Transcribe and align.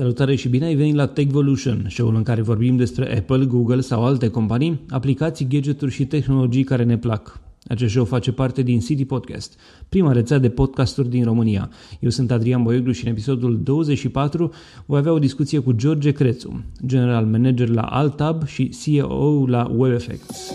Salutare 0.00 0.34
și 0.34 0.48
bine 0.48 0.64
ai 0.64 0.74
venit 0.74 0.94
la 0.94 1.06
Techvolution, 1.06 1.86
show-ul 1.88 2.14
în 2.14 2.22
care 2.22 2.42
vorbim 2.42 2.76
despre 2.76 3.16
Apple, 3.18 3.44
Google 3.44 3.80
sau 3.80 4.04
alte 4.04 4.28
companii, 4.28 4.80
aplicații, 4.88 5.46
gadgeturi 5.48 5.92
și 5.92 6.06
tehnologii 6.06 6.64
care 6.64 6.84
ne 6.84 6.98
plac. 6.98 7.40
Acest 7.68 7.92
show 7.92 8.04
face 8.04 8.32
parte 8.32 8.62
din 8.62 8.80
City 8.80 9.04
Podcast, 9.04 9.58
prima 9.88 10.12
rețea 10.12 10.38
de 10.38 10.48
podcasturi 10.48 11.08
din 11.08 11.24
România. 11.24 11.70
Eu 11.98 12.10
sunt 12.10 12.30
Adrian 12.30 12.62
Boioglu 12.62 12.92
și 12.92 13.04
în 13.04 13.10
episodul 13.10 13.60
24 13.62 14.52
voi 14.86 14.98
avea 14.98 15.12
o 15.12 15.18
discuție 15.18 15.58
cu 15.58 15.72
George 15.72 16.12
Crețu, 16.12 16.64
general 16.86 17.24
manager 17.24 17.68
la 17.68 17.82
Altab 17.82 18.46
și 18.46 18.68
CEO 18.68 19.46
la 19.46 19.70
WebEffects. 19.76 20.54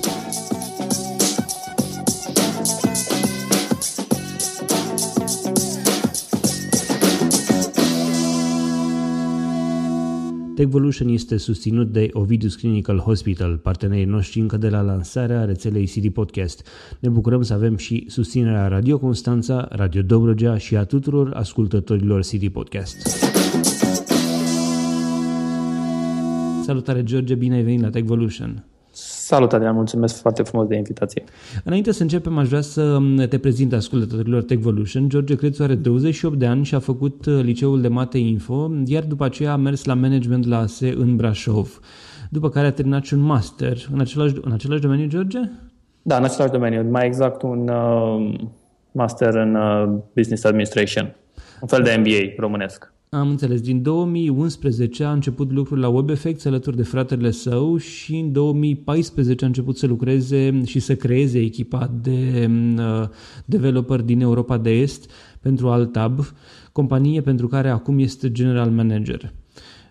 Techvolution 10.55 11.09
este 11.09 11.37
susținut 11.37 11.91
de 11.91 12.09
Ovidus 12.13 12.55
Clinical 12.55 12.97
Hospital, 12.97 13.57
partenerii 13.57 14.05
noștri 14.05 14.39
încă 14.39 14.57
de 14.57 14.69
la 14.69 14.81
lansarea 14.81 15.45
rețelei 15.45 15.85
City 15.85 16.09
Podcast. 16.09 16.67
Ne 16.99 17.09
bucurăm 17.09 17.41
să 17.41 17.53
avem 17.53 17.77
și 17.77 18.05
susținerea 18.07 18.67
Radio 18.67 18.99
Constanța, 18.99 19.67
Radio 19.71 20.01
Dobrogea 20.01 20.57
și 20.57 20.75
a 20.75 20.83
tuturor 20.83 21.33
ascultătorilor 21.33 22.23
City 22.23 22.49
Podcast. 22.49 23.07
Salutare 26.63 27.03
George, 27.03 27.35
bine 27.35 27.55
ai 27.55 27.63
venit 27.63 27.81
la 27.81 27.89
Techvolution! 27.89 28.74
Salut, 29.27 29.53
Adrian, 29.53 29.75
mulțumesc 29.75 30.21
foarte 30.21 30.43
frumos 30.43 30.67
de 30.67 30.75
invitație. 30.75 31.23
Înainte 31.63 31.91
să 31.91 32.01
începem, 32.01 32.37
aș 32.37 32.47
vrea 32.47 32.61
să 32.61 32.97
te 33.29 33.37
prezint 33.37 33.73
ascultătorilor 33.73 34.43
Techvolution. 34.43 35.09
George 35.09 35.35
Crețu 35.35 35.63
are 35.63 35.75
28 35.75 36.37
de 36.37 36.45
ani 36.45 36.65
și 36.65 36.75
a 36.75 36.79
făcut 36.79 37.25
uh, 37.25 37.43
liceul 37.43 37.81
de 37.81 37.87
Mate 37.87 38.17
Info, 38.17 38.71
iar 38.85 39.03
după 39.03 39.25
aceea 39.25 39.51
a 39.51 39.55
mers 39.55 39.85
la 39.85 39.93
management 39.93 40.47
la 40.47 40.57
ASE 40.57 40.93
în 40.97 41.15
Brașov, 41.15 41.79
după 42.29 42.49
care 42.49 42.67
a 42.67 42.71
terminat 42.71 43.03
și 43.03 43.13
un 43.13 43.19
master 43.19 43.77
în 43.93 43.99
același, 43.99 44.33
în 44.41 44.51
același 44.51 44.81
domeniu, 44.81 45.07
George? 45.07 45.39
Da, 46.01 46.17
în 46.17 46.23
același 46.23 46.51
domeniu, 46.51 46.89
mai 46.89 47.05
exact 47.05 47.41
un 47.41 47.67
uh, 47.67 48.33
master 48.91 49.35
în 49.35 49.55
uh, 49.55 49.99
Business 50.15 50.43
Administration, 50.43 51.15
un 51.61 51.67
fel 51.67 51.83
de 51.83 51.95
MBA 51.99 52.33
românesc. 52.37 52.93
Am 53.15 53.29
înțeles. 53.29 53.61
Din 53.61 53.81
2011 53.81 55.03
a 55.03 55.11
început 55.11 55.51
lucrul 55.51 55.79
la 55.79 55.87
WebEffects 55.87 56.45
alături 56.45 56.75
de 56.75 56.83
fratele 56.83 57.31
său 57.31 57.77
și 57.77 58.15
în 58.15 58.31
2014 58.31 59.43
a 59.43 59.47
început 59.47 59.77
să 59.77 59.87
lucreze 59.87 60.61
și 60.65 60.79
să 60.79 60.95
creeze 60.95 61.39
echipa 61.39 61.91
de 62.01 62.49
uh, 62.77 63.07
developer 63.45 64.01
din 64.01 64.21
Europa 64.21 64.57
de 64.57 64.69
Est 64.69 65.11
pentru 65.39 65.69
Altab, 65.69 66.19
companie 66.71 67.21
pentru 67.21 67.47
care 67.47 67.69
acum 67.69 67.99
este 67.99 68.31
general 68.31 68.69
manager. 68.69 69.33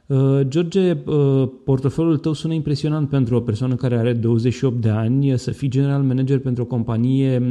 Uh, 0.06 0.41
George, 0.48 0.97
uh, 1.05 1.48
portofoliul 1.64 2.16
tău 2.16 2.33
sună 2.33 2.55
impresionant 2.55 3.08
pentru 3.08 3.36
o 3.36 3.41
persoană 3.41 3.74
care 3.74 3.97
are 3.97 4.12
28 4.12 4.80
de 4.80 4.88
ani, 4.88 5.38
să 5.38 5.50
fii 5.50 5.69
general 5.69 6.02
manager 6.02 6.38
pentru 6.38 6.62
o 6.62 6.66
companie 6.66 7.42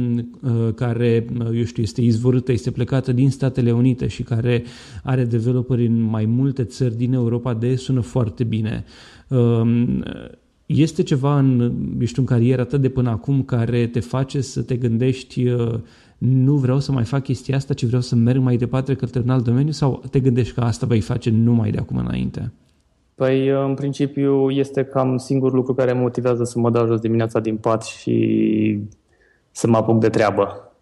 uh, 0.42 0.74
care, 0.74 1.26
eu 1.54 1.64
știu, 1.64 1.82
este 1.82 2.00
izvorâtă, 2.00 2.52
este 2.52 2.70
plecată 2.70 3.12
din 3.12 3.30
Statele 3.30 3.72
Unite 3.72 4.06
și 4.06 4.22
care 4.22 4.64
are 5.02 5.24
developeri 5.24 5.86
în 5.86 6.00
mai 6.00 6.24
multe 6.24 6.64
țări 6.64 6.96
din 6.96 7.12
Europa 7.12 7.54
de 7.54 7.76
sună 7.76 8.00
foarte 8.00 8.44
bine. 8.44 8.84
Este 10.66 11.02
ceva 11.02 11.38
în, 11.38 11.60
eu 11.98 12.06
știu, 12.06 12.22
în 12.22 12.28
cariera 12.28 12.64
ta 12.64 12.76
de 12.76 12.88
până 12.88 13.10
acum 13.10 13.42
care 13.42 13.86
te 13.86 14.00
face 14.00 14.40
să 14.40 14.62
te 14.62 14.76
gândești 14.76 15.44
nu 16.18 16.54
vreau 16.54 16.80
să 16.80 16.92
mai 16.92 17.04
fac 17.04 17.22
chestia 17.22 17.56
asta, 17.56 17.74
ci 17.74 17.84
vreau 17.84 18.02
să 18.02 18.14
merg 18.14 18.40
mai 18.40 18.56
departe 18.56 18.94
către 18.94 19.20
un 19.20 19.30
alt 19.30 19.44
domeniu 19.44 19.72
sau 19.72 20.02
te 20.10 20.20
gândești 20.20 20.54
că 20.54 20.60
asta 20.60 20.86
vei 20.86 21.00
face 21.00 21.30
numai 21.30 21.70
de 21.70 21.78
acum 21.78 21.96
înainte? 21.96 22.52
Păi, 23.14 23.48
în 23.48 23.74
principiu, 23.74 24.50
este 24.50 24.84
cam 24.84 25.16
singurul 25.16 25.56
lucru 25.56 25.74
care 25.74 25.92
mă 25.92 26.00
motivează 26.00 26.44
să 26.44 26.58
mă 26.58 26.70
dau 26.70 26.86
jos 26.86 27.00
dimineața 27.00 27.40
din 27.40 27.56
pat 27.56 27.84
și 27.84 28.78
să 29.50 29.66
mă 29.66 29.76
apuc 29.76 30.00
de 30.00 30.08
treabă. 30.08 30.72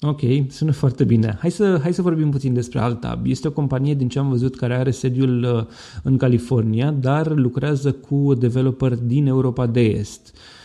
Ok, 0.00 0.20
sună 0.48 0.72
foarte 0.72 1.04
bine. 1.04 1.36
Hai 1.40 1.50
să, 1.50 1.78
hai 1.82 1.92
să 1.92 2.02
vorbim 2.02 2.30
puțin 2.30 2.54
despre 2.54 2.78
Altab. 2.78 3.26
Este 3.26 3.48
o 3.48 3.52
companie, 3.52 3.94
din 3.94 4.08
ce 4.08 4.18
am 4.18 4.28
văzut, 4.28 4.56
care 4.56 4.74
are 4.74 4.90
sediul 4.90 5.42
uh, 5.42 5.64
în 6.02 6.16
California, 6.16 6.90
dar 6.90 7.34
lucrează 7.34 7.92
cu 7.92 8.34
developeri 8.34 9.06
din 9.06 9.26
Europa 9.26 9.66
de 9.66 9.80
Est. 9.80 10.32
Uh, 10.34 10.59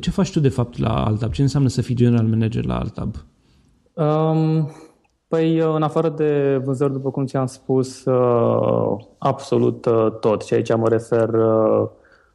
ce 0.00 0.10
faci 0.10 0.32
tu 0.32 0.40
de 0.40 0.48
fapt 0.48 0.78
la 0.78 1.04
Altab? 1.04 1.32
Ce 1.32 1.42
înseamnă 1.42 1.68
să 1.68 1.82
fii 1.82 1.94
general 1.94 2.26
manager 2.26 2.64
la 2.64 2.78
Altab? 2.78 3.14
Um, 3.92 4.70
păi, 5.28 5.58
în 5.58 5.82
afară 5.82 6.08
de 6.08 6.60
vânzări, 6.64 6.92
după 6.92 7.10
cum 7.10 7.26
ți-am 7.26 7.46
spus, 7.46 8.04
uh, 8.04 9.04
absolut 9.18 9.84
uh, 9.84 10.12
tot. 10.20 10.42
Și 10.42 10.54
aici 10.54 10.76
mă 10.76 10.88
refer 10.88 11.30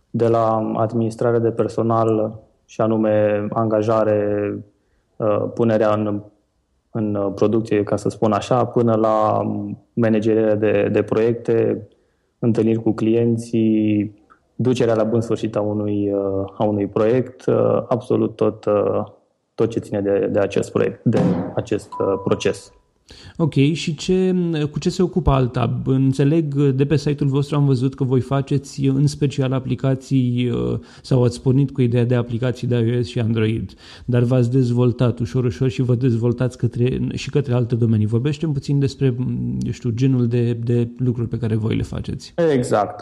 de 0.10 0.28
la 0.28 0.72
administrare 0.76 1.40
de 1.40 1.52
personal 1.52 2.40
și 2.66 2.82
anume 2.82 3.48
angajare, 3.50 4.54
punerea 5.54 5.94
în, 5.94 6.22
în 6.92 7.32
producție, 7.36 7.84
ca 7.84 7.96
să 7.96 8.10
spun 8.10 8.32
așa, 8.32 8.66
până 8.66 8.96
la 8.96 9.42
managerea 9.94 10.56
de, 10.56 10.90
de 10.92 11.04
proiecte, 11.04 11.88
întâlniri 12.40 12.82
cu 12.82 12.92
clienții, 12.92 14.14
ducerea 14.56 14.96
la 14.96 15.04
bun 15.04 15.22
sfârșit 15.22 15.56
a 15.56 15.62
unui, 15.62 16.12
uh, 16.12 16.54
a 16.58 16.64
unui 16.64 16.88
proiect, 16.88 17.46
uh, 17.46 17.84
absolut 17.88 18.36
tot, 18.36 18.66
uh, 18.66 19.04
tot 19.56 19.70
ce 19.70 19.80
ține 19.80 20.02
de, 20.02 20.28
de 20.32 20.40
acest 20.40 20.72
proiect, 20.72 21.04
de 21.04 21.20
acest 21.56 21.90
proces. 22.24 22.72
Ok, 23.38 23.54
și 23.54 23.96
ce, 23.96 24.36
cu 24.72 24.80
ce 24.80 24.90
se 24.90 25.02
ocupă 25.02 25.32
Alta? 25.32 25.82
Înțeleg, 25.86 26.56
de 26.56 26.86
pe 26.86 26.96
site-ul 26.96 27.30
vostru 27.30 27.56
am 27.56 27.66
văzut 27.66 27.96
că 27.96 28.04
voi 28.04 28.20
faceți 28.20 28.86
în 28.86 29.08
special 29.08 29.54
aplicații 29.54 30.52
sau 31.02 31.24
ați 31.24 31.42
pornit 31.42 31.72
cu 31.72 31.82
ideea 31.82 32.06
de 32.06 32.16
aplicații 32.16 32.68
de 32.68 32.76
iOS 32.76 33.08
și 33.08 33.20
Android, 33.20 33.74
dar 34.06 34.22
v-ați 34.22 34.52
dezvoltat 34.52 35.20
ușor, 35.20 35.44
ușor 35.44 35.70
și 35.70 35.82
vă 35.82 35.96
dezvoltați 35.96 36.58
către, 36.58 37.00
și 37.14 37.30
către 37.30 37.54
alte 37.54 37.76
domenii. 37.76 38.06
Vorbește 38.06 38.48
puțin 38.48 38.80
despre, 38.80 39.16
eu 39.60 39.72
știu, 39.72 39.90
genul 39.90 40.28
de, 40.28 40.54
de 40.54 40.90
lucruri 40.98 41.28
pe 41.28 41.38
care 41.38 41.56
voi 41.56 41.76
le 41.76 41.84
faceți. 41.84 42.34
Exact. 42.54 43.02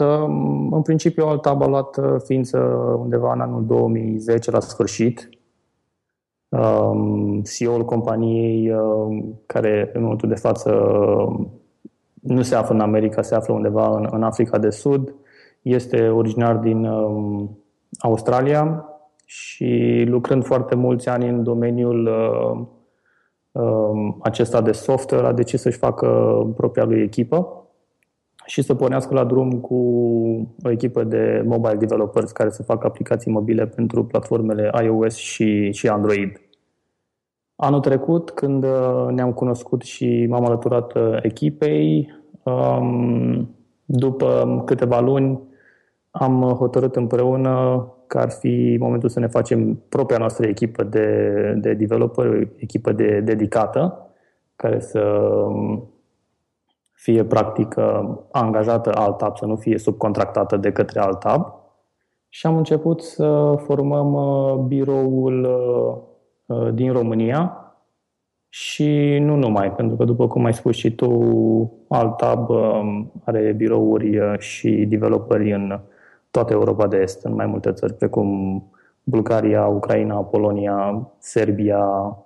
În 0.70 0.82
principiu, 0.82 1.24
Alta 1.26 1.56
a 1.60 1.68
luat 1.68 1.98
ființă 2.24 2.58
undeva 3.00 3.32
în 3.32 3.40
anul 3.40 3.64
2010, 3.66 4.50
la 4.50 4.60
sfârșit, 4.60 5.28
Um, 5.28 5.33
CEO-ul 7.44 7.84
companiei 7.84 8.70
um, 8.70 9.40
care 9.46 9.90
în 9.92 10.02
momentul 10.02 10.28
de 10.28 10.34
față 10.34 10.72
um, 10.72 11.50
nu 12.20 12.42
se 12.42 12.54
află 12.54 12.74
în 12.74 12.80
America, 12.80 13.22
se 13.22 13.34
află 13.34 13.54
undeva 13.54 13.96
în, 13.96 14.08
în 14.10 14.22
Africa 14.22 14.58
de 14.58 14.70
Sud, 14.70 15.14
este 15.62 16.08
originar 16.08 16.56
din 16.56 16.84
um, 16.84 17.58
Australia 17.98 18.88
și 19.24 20.04
lucrând 20.06 20.44
foarte 20.44 20.74
mulți 20.74 21.08
ani 21.08 21.28
în 21.28 21.42
domeniul 21.42 22.10
um, 23.52 24.18
acesta 24.22 24.60
de 24.60 24.72
software, 24.72 25.26
a 25.26 25.32
decis 25.32 25.60
să-și 25.60 25.78
facă 25.78 26.06
propria 26.56 26.84
lui 26.84 27.02
echipă 27.02 27.63
și 28.46 28.62
să 28.62 28.74
pornească 28.74 29.14
la 29.14 29.24
drum 29.24 29.60
cu 29.60 29.74
o 30.62 30.70
echipă 30.70 31.04
de 31.04 31.42
mobile 31.46 31.74
developers 31.74 32.30
care 32.30 32.50
să 32.50 32.62
facă 32.62 32.86
aplicații 32.86 33.30
mobile 33.30 33.66
pentru 33.66 34.04
platformele 34.04 34.70
iOS 34.82 35.14
și, 35.14 35.72
și 35.72 35.88
Android. 35.88 36.40
Anul 37.56 37.80
trecut, 37.80 38.30
când 38.30 38.64
uh, 38.64 39.06
ne-am 39.10 39.32
cunoscut 39.32 39.82
și 39.82 40.26
m-am 40.28 40.44
alăturat 40.44 40.94
uh, 40.94 41.18
echipei, 41.22 42.12
um, 42.42 43.56
după 43.84 44.62
câteva 44.66 45.00
luni 45.00 45.40
am 46.10 46.42
hotărât 46.42 46.96
împreună 46.96 47.86
că 48.06 48.18
ar 48.18 48.30
fi 48.30 48.76
momentul 48.80 49.08
să 49.08 49.20
ne 49.20 49.26
facem 49.26 49.82
propria 49.88 50.18
noastră 50.18 50.46
echipă 50.46 50.82
de, 50.84 51.28
de 51.60 51.74
developer, 51.74 52.48
echipă 52.56 52.92
de, 52.92 53.20
dedicată, 53.20 54.10
care 54.56 54.80
să 54.80 55.00
um, 55.00 55.93
fie 57.04 57.24
practic 57.24 57.74
uh, 57.78 58.08
angajată 58.30 58.92
Altab, 58.94 59.36
să 59.36 59.46
nu 59.46 59.56
fie 59.56 59.78
subcontractată 59.78 60.56
de 60.56 60.72
către 60.72 61.00
Altab. 61.00 61.52
Și 62.28 62.46
am 62.46 62.56
început 62.56 63.02
să 63.02 63.54
formăm 63.66 64.16
biroul 64.66 65.46
Uh, 66.46 66.68
din 66.74 66.92
România 66.92 67.58
și 68.48 69.18
nu 69.20 69.36
numai, 69.36 69.72
pentru 69.72 69.96
că, 69.96 70.04
după 70.04 70.26
cum 70.26 70.44
ai 70.44 70.54
spus 70.54 70.76
și 70.76 70.94
tu, 70.94 71.10
Altab 71.88 72.48
um, 72.48 73.12
are 73.24 73.52
birouri 73.52 74.18
uh, 74.18 74.38
și 74.38 74.70
developeri 74.88 75.52
în 75.52 75.80
toată 76.30 76.52
Europa 76.52 76.86
de 76.86 76.96
Est, 76.96 77.24
în 77.24 77.34
mai 77.34 77.46
multe 77.46 77.72
țări, 77.72 77.94
precum 77.94 78.62
Bulgaria, 79.02 79.66
Ucraina, 79.66 80.16
Polonia, 80.16 81.08
Serbia, 81.18 82.16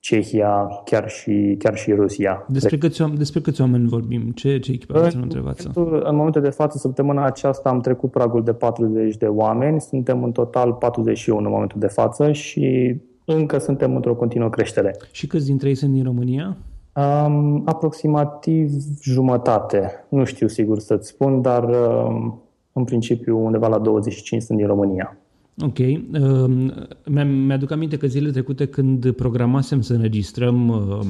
Cehia, 0.00 0.68
chiar 0.84 1.08
și, 1.08 1.54
chiar 1.58 1.76
și 1.76 1.92
Rusia. 1.92 2.46
Despre 2.48 2.78
câți, 2.78 3.02
despre 3.16 3.40
câți 3.40 3.60
oameni 3.60 3.88
vorbim? 3.88 4.30
Ce, 4.30 4.58
ce 4.58 4.72
echipament 4.72 5.12
în 5.12 5.22
întrebați? 5.22 5.66
În 6.02 6.16
momentul 6.16 6.42
de 6.42 6.50
față, 6.50 6.78
săptămâna 6.78 7.24
aceasta 7.24 7.68
am 7.68 7.80
trecut 7.80 8.10
pragul 8.10 8.44
de 8.44 8.52
40 8.52 9.16
de 9.16 9.26
oameni. 9.26 9.80
Suntem 9.80 10.22
în 10.24 10.32
total 10.32 10.72
41 10.72 11.46
în 11.46 11.52
momentul 11.52 11.80
de 11.80 11.86
față 11.86 12.32
și 12.32 12.96
încă 13.24 13.58
suntem 13.58 13.94
într-o 13.94 14.14
continuă 14.14 14.48
creștere. 14.48 14.96
Și 15.12 15.26
câți 15.26 15.46
dintre 15.46 15.68
ei 15.68 15.74
sunt 15.74 15.92
din 15.92 16.04
România? 16.04 16.56
Um, 16.94 17.62
aproximativ 17.64 18.72
jumătate. 19.02 20.04
Nu 20.08 20.24
știu 20.24 20.46
sigur 20.46 20.78
să-ți 20.78 21.08
spun, 21.08 21.42
dar 21.42 21.64
um, 21.64 22.42
în 22.72 22.84
principiu 22.84 23.44
undeva 23.44 23.68
la 23.68 23.78
25 23.78 24.42
sunt 24.42 24.58
din 24.58 24.66
România. 24.66 25.16
Ok. 25.62 25.78
Uh, 25.78 27.24
mi-aduc 27.26 27.70
aminte 27.70 27.96
că 27.96 28.06
zilele 28.06 28.32
trecute 28.32 28.66
când 28.66 29.12
programasem 29.12 29.80
să 29.80 29.92
înregistrăm 29.92 30.68
uh, 30.68 31.06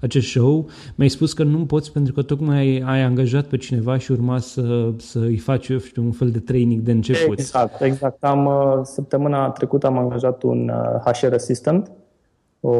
acest 0.00 0.28
show, 0.28 0.66
mi-ai 0.94 1.08
spus 1.08 1.32
că 1.32 1.42
nu 1.42 1.66
poți 1.66 1.92
pentru 1.92 2.12
că 2.12 2.22
tocmai 2.22 2.56
ai, 2.56 2.82
ai 2.84 3.02
angajat 3.02 3.46
pe 3.46 3.56
cineva 3.56 3.98
și 3.98 4.12
urma 4.12 4.38
să, 4.38 4.92
să 4.96 5.18
îi 5.18 5.36
faci, 5.36 5.68
eu 5.68 5.78
știu, 5.78 6.02
un 6.02 6.12
fel 6.12 6.30
de 6.30 6.38
training 6.38 6.80
de 6.80 6.92
început. 6.92 7.38
Exact, 7.38 7.80
exact. 7.80 8.24
Am, 8.24 8.46
uh, 8.46 8.80
săptămâna 8.82 9.50
trecută 9.50 9.86
am 9.86 9.98
angajat 9.98 10.42
un 10.42 10.68
uh, 10.68 11.12
HR 11.12 11.32
assistant, 11.32 11.90
o, 12.60 12.76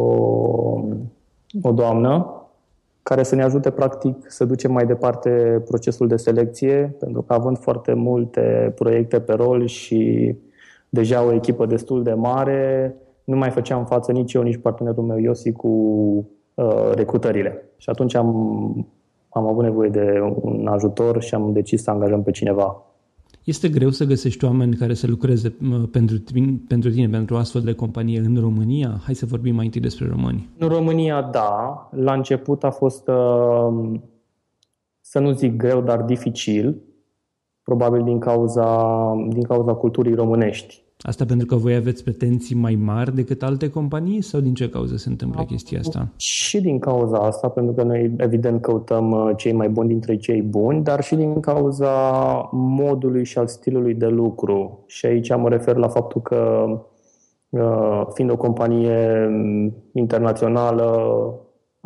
o 1.62 1.72
doamnă, 1.72 2.30
care 3.02 3.22
să 3.22 3.34
ne 3.34 3.42
ajute 3.42 3.70
practic 3.70 4.16
să 4.26 4.44
ducem 4.44 4.72
mai 4.72 4.86
departe 4.86 5.62
procesul 5.68 6.08
de 6.08 6.16
selecție, 6.16 6.96
pentru 6.98 7.22
că 7.22 7.32
având 7.32 7.58
foarte 7.58 7.92
multe 7.92 8.72
proiecte 8.76 9.20
pe 9.20 9.32
rol 9.32 9.66
și 9.66 10.34
deja 10.96 11.24
o 11.24 11.32
echipă 11.32 11.66
destul 11.66 12.02
de 12.02 12.12
mare, 12.12 12.94
nu 13.24 13.36
mai 13.36 13.50
făceam 13.50 13.84
față 13.84 14.12
nici 14.12 14.32
eu, 14.32 14.42
nici 14.42 14.56
partenerul 14.56 15.04
meu 15.04 15.18
Iosi 15.18 15.52
cu 15.52 15.68
uh, 16.54 16.90
recrutările. 16.94 17.70
Și 17.76 17.90
atunci 17.90 18.14
am, 18.14 18.28
am 19.28 19.46
avut 19.46 19.62
nevoie 19.62 19.88
de 19.88 20.34
un 20.40 20.66
ajutor 20.66 21.22
și 21.22 21.34
am 21.34 21.52
decis 21.52 21.82
să 21.82 21.90
angajăm 21.90 22.22
pe 22.22 22.30
cineva. 22.30 22.80
Este 23.44 23.68
greu 23.68 23.90
să 23.90 24.04
găsești 24.04 24.44
oameni 24.44 24.74
care 24.74 24.94
să 24.94 25.06
lucreze 25.06 25.56
pentru 25.90 26.18
tine, 26.18 26.60
pentru 26.68 26.90
tine, 26.90 27.08
pentru 27.08 27.36
astfel 27.36 27.60
de 27.60 27.72
companie 27.72 28.18
în 28.18 28.36
România? 28.40 29.00
Hai 29.04 29.14
să 29.14 29.26
vorbim 29.26 29.54
mai 29.54 29.64
întâi 29.64 29.80
despre 29.80 30.06
români. 30.08 30.48
În 30.58 30.68
România, 30.68 31.22
da. 31.22 31.88
La 31.90 32.12
început 32.12 32.64
a 32.64 32.70
fost, 32.70 33.08
uh, 33.08 34.00
să 35.00 35.18
nu 35.18 35.32
zic 35.32 35.56
greu, 35.56 35.80
dar 35.80 36.02
dificil, 36.02 36.82
probabil 37.62 38.02
din 38.02 38.18
cauza, 38.18 39.12
din 39.28 39.42
cauza 39.42 39.74
culturii 39.74 40.14
românești. 40.14 40.84
Asta 41.06 41.24
pentru 41.24 41.46
că 41.46 41.54
voi 41.54 41.74
aveți 41.74 42.04
pretenții 42.04 42.56
mai 42.56 42.74
mari 42.84 43.14
decât 43.14 43.42
alte 43.42 43.70
companii 43.70 44.22
sau 44.22 44.40
din 44.40 44.54
ce 44.54 44.68
cauză 44.68 44.96
se 44.96 45.08
întâmplă 45.08 45.44
chestia 45.44 45.78
asta? 45.78 46.08
Și 46.16 46.60
din 46.60 46.78
cauza 46.78 47.18
asta, 47.18 47.48
pentru 47.48 47.72
că 47.72 47.82
noi 47.82 48.14
evident 48.16 48.60
căutăm 48.62 49.10
uh, 49.10 49.30
cei 49.36 49.52
mai 49.52 49.68
buni 49.68 49.88
dintre 49.88 50.16
cei 50.16 50.42
buni, 50.42 50.82
dar 50.82 51.02
și 51.02 51.14
din 51.14 51.40
cauza 51.40 51.90
modului 52.52 53.24
și 53.24 53.38
al 53.38 53.46
stilului 53.46 53.94
de 53.94 54.06
lucru. 54.06 54.84
Și 54.86 55.06
aici 55.06 55.36
mă 55.36 55.48
refer 55.48 55.76
la 55.76 55.88
faptul 55.88 56.20
că 56.20 56.66
uh, 57.48 58.06
fiind 58.14 58.30
o 58.30 58.36
companie 58.36 59.26
mm, 59.30 59.74
internațională, 59.92 61.04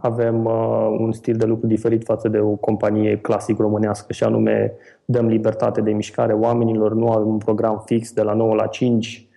avem 0.02 0.44
uh, 0.44 0.96
un 0.98 1.12
stil 1.12 1.36
de 1.36 1.44
lucru 1.44 1.66
diferit 1.66 2.04
față 2.04 2.28
de 2.28 2.38
o 2.38 2.50
companie 2.50 3.18
clasic 3.18 3.58
românească 3.58 4.12
și 4.12 4.24
anume 4.24 4.72
dăm 5.04 5.26
libertate 5.26 5.80
de 5.80 5.92
mișcare 5.92 6.32
oamenilor, 6.32 6.94
nu 6.94 7.08
avem 7.08 7.28
un 7.28 7.38
program 7.38 7.82
fix 7.84 8.12
de 8.12 8.22
la 8.22 8.32
9 8.32 8.54
la 8.54 8.66
5, 8.66 9.28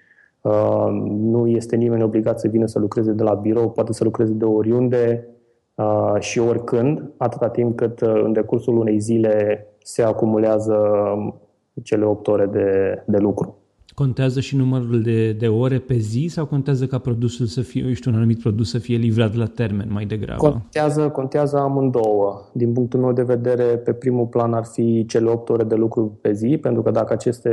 uh, 0.42 0.88
nu 1.07 1.48
este 1.48 1.75
nimeni 1.75 2.04
obligat 2.04 2.39
să 2.39 2.48
vină 2.48 2.65
să 2.65 2.80
lucreze 2.80 3.12
de 3.12 3.24
la 3.24 3.33
birou, 3.33 3.69
poate 3.69 3.94
să 3.94 4.04
lucreze 4.04 4.33
de 4.33 4.45
oriunde 4.45 5.27
uh, 5.75 6.15
și 6.19 6.39
oricând, 6.39 7.12
atâta 7.18 7.50
timp 7.50 7.75
cât 7.75 8.01
uh, 8.01 8.21
în 8.24 8.33
decursul 8.33 8.77
unei 8.77 9.00
zile 9.00 9.66
se 9.83 10.01
acumulează 10.01 10.74
um, 11.16 11.42
cele 11.83 12.06
8 12.06 12.27
ore 12.27 12.45
de, 12.45 13.01
de 13.06 13.18
lucru. 13.18 13.62
Contează 13.95 14.40
și 14.40 14.56
numărul 14.56 15.01
de, 15.01 15.31
de 15.31 15.48
ore 15.48 15.80
pe 15.80 15.98
zi 15.98 16.28
sau 16.30 16.45
contează 16.45 16.86
ca 16.86 16.98
produsul 16.98 17.45
să 17.45 17.62
fie, 17.62 17.84
eu 17.88 17.94
știu, 17.94 18.12
un 18.12 18.18
anumit 18.18 18.40
produs 18.40 18.69
să 18.69 18.78
fie 18.78 18.98
livrat 18.98 19.36
la 19.36 19.45
termen 19.45 19.88
mai 19.92 20.06
degrabă? 20.06 20.50
Contează, 20.50 21.10
contează 21.10 21.57
amândouă. 21.57 22.42
Din 22.54 22.74
punctul 22.74 23.00
meu 23.00 23.13
de 23.13 23.24
vedere, 23.24 23.63
pe 23.63 23.94
primul 23.94 24.25
plan 24.25 24.54
ar 24.54 24.66
fi 24.66 25.06
cele 25.07 25.30
8 25.30 25.50
ore 25.50 25.63
de 25.63 25.75
lucru 25.75 26.18
pe 26.22 26.34
zi, 26.34 26.57
pentru 26.62 26.81
că 26.81 26.92
dacă 26.92 27.13
aceste, 27.13 27.51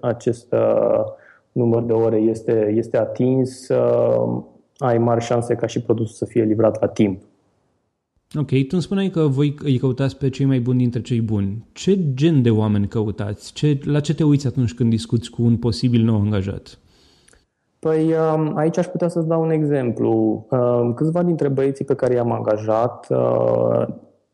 acest 0.00 0.52
uh, 0.52 1.04
număr 1.52 1.82
de 1.82 1.92
ore 1.92 2.16
este, 2.16 2.72
este 2.76 2.98
atins, 2.98 3.68
uh, 3.68 4.42
ai 4.76 4.98
mari 4.98 5.24
șanse 5.24 5.54
ca 5.54 5.66
și 5.66 5.82
produsul 5.82 6.14
să 6.14 6.24
fie 6.24 6.42
livrat 6.42 6.80
la 6.80 6.86
timp. 6.86 7.22
Ok, 8.38 8.48
tu 8.48 8.68
îmi 8.70 8.82
spuneai 8.82 9.08
că 9.08 9.20
voi 9.20 9.54
îi 9.62 9.78
căutați 9.78 10.16
pe 10.16 10.30
cei 10.30 10.46
mai 10.46 10.60
buni 10.60 10.78
dintre 10.78 11.00
cei 11.00 11.20
buni. 11.20 11.66
Ce 11.72 12.14
gen 12.14 12.42
de 12.42 12.50
oameni 12.50 12.88
căutați? 12.88 13.52
Ce, 13.52 13.80
la 13.84 14.00
ce 14.00 14.14
te 14.14 14.24
uiți 14.24 14.46
atunci 14.46 14.74
când 14.74 14.90
discuți 14.90 15.30
cu 15.30 15.42
un 15.42 15.56
posibil 15.56 16.02
nou 16.02 16.20
angajat? 16.20 16.78
Păi 17.78 18.12
um, 18.34 18.56
aici 18.56 18.78
aș 18.78 18.86
putea 18.86 19.08
să-ți 19.08 19.26
dau 19.26 19.42
un 19.42 19.50
exemplu. 19.50 20.46
Um, 20.50 20.94
câțiva 20.94 21.22
dintre 21.22 21.48
băieții 21.48 21.84
pe 21.84 21.94
care 21.94 22.14
i-am 22.14 22.32
angajat 22.32 23.06
uh, 23.10 23.86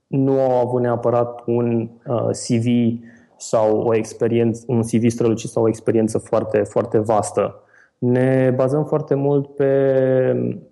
nu 0.07 0.41
au 0.41 0.67
avut 0.67 0.81
neapărat 0.81 1.43
un 1.47 1.89
uh, 2.07 2.29
CV 2.31 2.99
sau 3.37 3.81
o 3.81 3.95
experiență, 3.95 4.65
un 4.67 4.83
CV 4.83 5.09
strălucit 5.09 5.51
sau 5.51 5.63
o 5.63 5.69
experiență 5.69 6.19
foarte, 6.19 6.59
foarte 6.59 6.99
vastă. 6.99 7.63
Ne 7.99 8.53
bazăm 8.57 8.85
foarte 8.85 9.15
mult 9.15 9.55
pe 9.55 9.73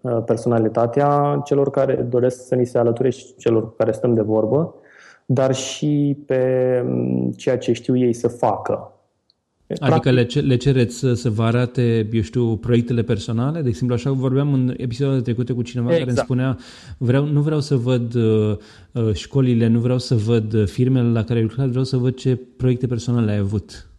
uh, 0.01 0.23
personalitatea 0.25 1.41
celor 1.45 1.71
care 1.71 1.95
doresc 1.95 2.47
să 2.47 2.55
ni 2.55 2.67
se 2.67 2.79
alăture 2.79 3.11
și 3.11 3.35
celor 3.37 3.63
cu 3.63 3.75
care 3.77 3.93
stăm 3.93 4.15
de 4.15 4.23
vorbă, 4.23 4.75
dar 5.27 5.55
și 5.55 6.17
pe 6.27 6.83
um, 6.87 7.31
ceea 7.31 7.59
ce 7.59 7.73
știu 7.73 7.97
ei 7.97 8.13
să 8.13 8.29
facă. 8.29 8.91
Adică 9.79 10.11
le, 10.11 10.27
le 10.41 10.57
cereți 10.57 10.97
să, 10.99 11.15
să 11.15 11.31
vă 11.31 11.43
arate, 11.43 12.09
eu 12.13 12.21
știu, 12.21 12.57
proiectele 12.57 13.03
personale? 13.03 13.63
De 13.63 13.69
exemplu, 13.69 13.97
așa 13.97 14.11
vorbeam 14.11 14.53
în 14.53 14.75
episoadele 14.77 15.21
trecute 15.21 15.53
cu 15.53 15.63
cineva 15.63 15.89
exact. 15.89 16.07
care 16.07 16.17
îmi 16.17 16.25
spunea 16.25 16.59
vreau, 16.99 17.25
nu 17.25 17.41
vreau 17.41 17.61
să 17.61 17.77
văd 17.77 18.15
uh, 18.15 18.57
uh 18.93 19.15
școlile, 19.15 19.67
nu 19.67 19.79
vreau 19.79 19.99
să 19.99 20.15
văd 20.15 20.53
uh, 20.53 20.67
firmele 20.67 21.09
la 21.09 21.25
care 21.25 21.39
ai 21.39 21.45
lucrat, 21.45 21.69
vreau 21.69 21.85
să 21.85 21.97
văd 21.97 22.15
ce 22.15 22.41
proiecte 22.57 22.87
personale 22.87 23.31
ai 23.31 23.39
avut. 23.39 23.91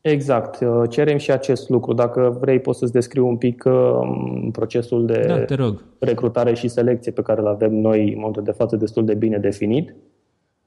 Exact. 0.00 0.60
Uh, 0.60 0.82
cerem 0.88 1.16
și 1.16 1.30
acest 1.30 1.68
lucru. 1.68 1.92
Dacă 1.92 2.36
vrei, 2.40 2.60
poți 2.60 2.78
să-ți 2.78 2.92
descriu 2.92 3.26
un 3.26 3.36
pic 3.36 3.64
uh, 3.66 4.48
procesul 4.52 5.06
de 5.06 5.24
da, 5.26 5.38
te 5.38 5.54
rog. 5.54 5.84
recrutare 5.98 6.54
și 6.54 6.68
selecție 6.68 7.12
pe 7.12 7.22
care 7.22 7.40
îl 7.40 7.46
avem 7.46 7.74
noi 7.74 8.08
în 8.08 8.18
momentul 8.18 8.42
de 8.42 8.50
față 8.50 8.76
destul 8.76 9.04
de 9.04 9.14
bine 9.14 9.38
definit. 9.38 9.94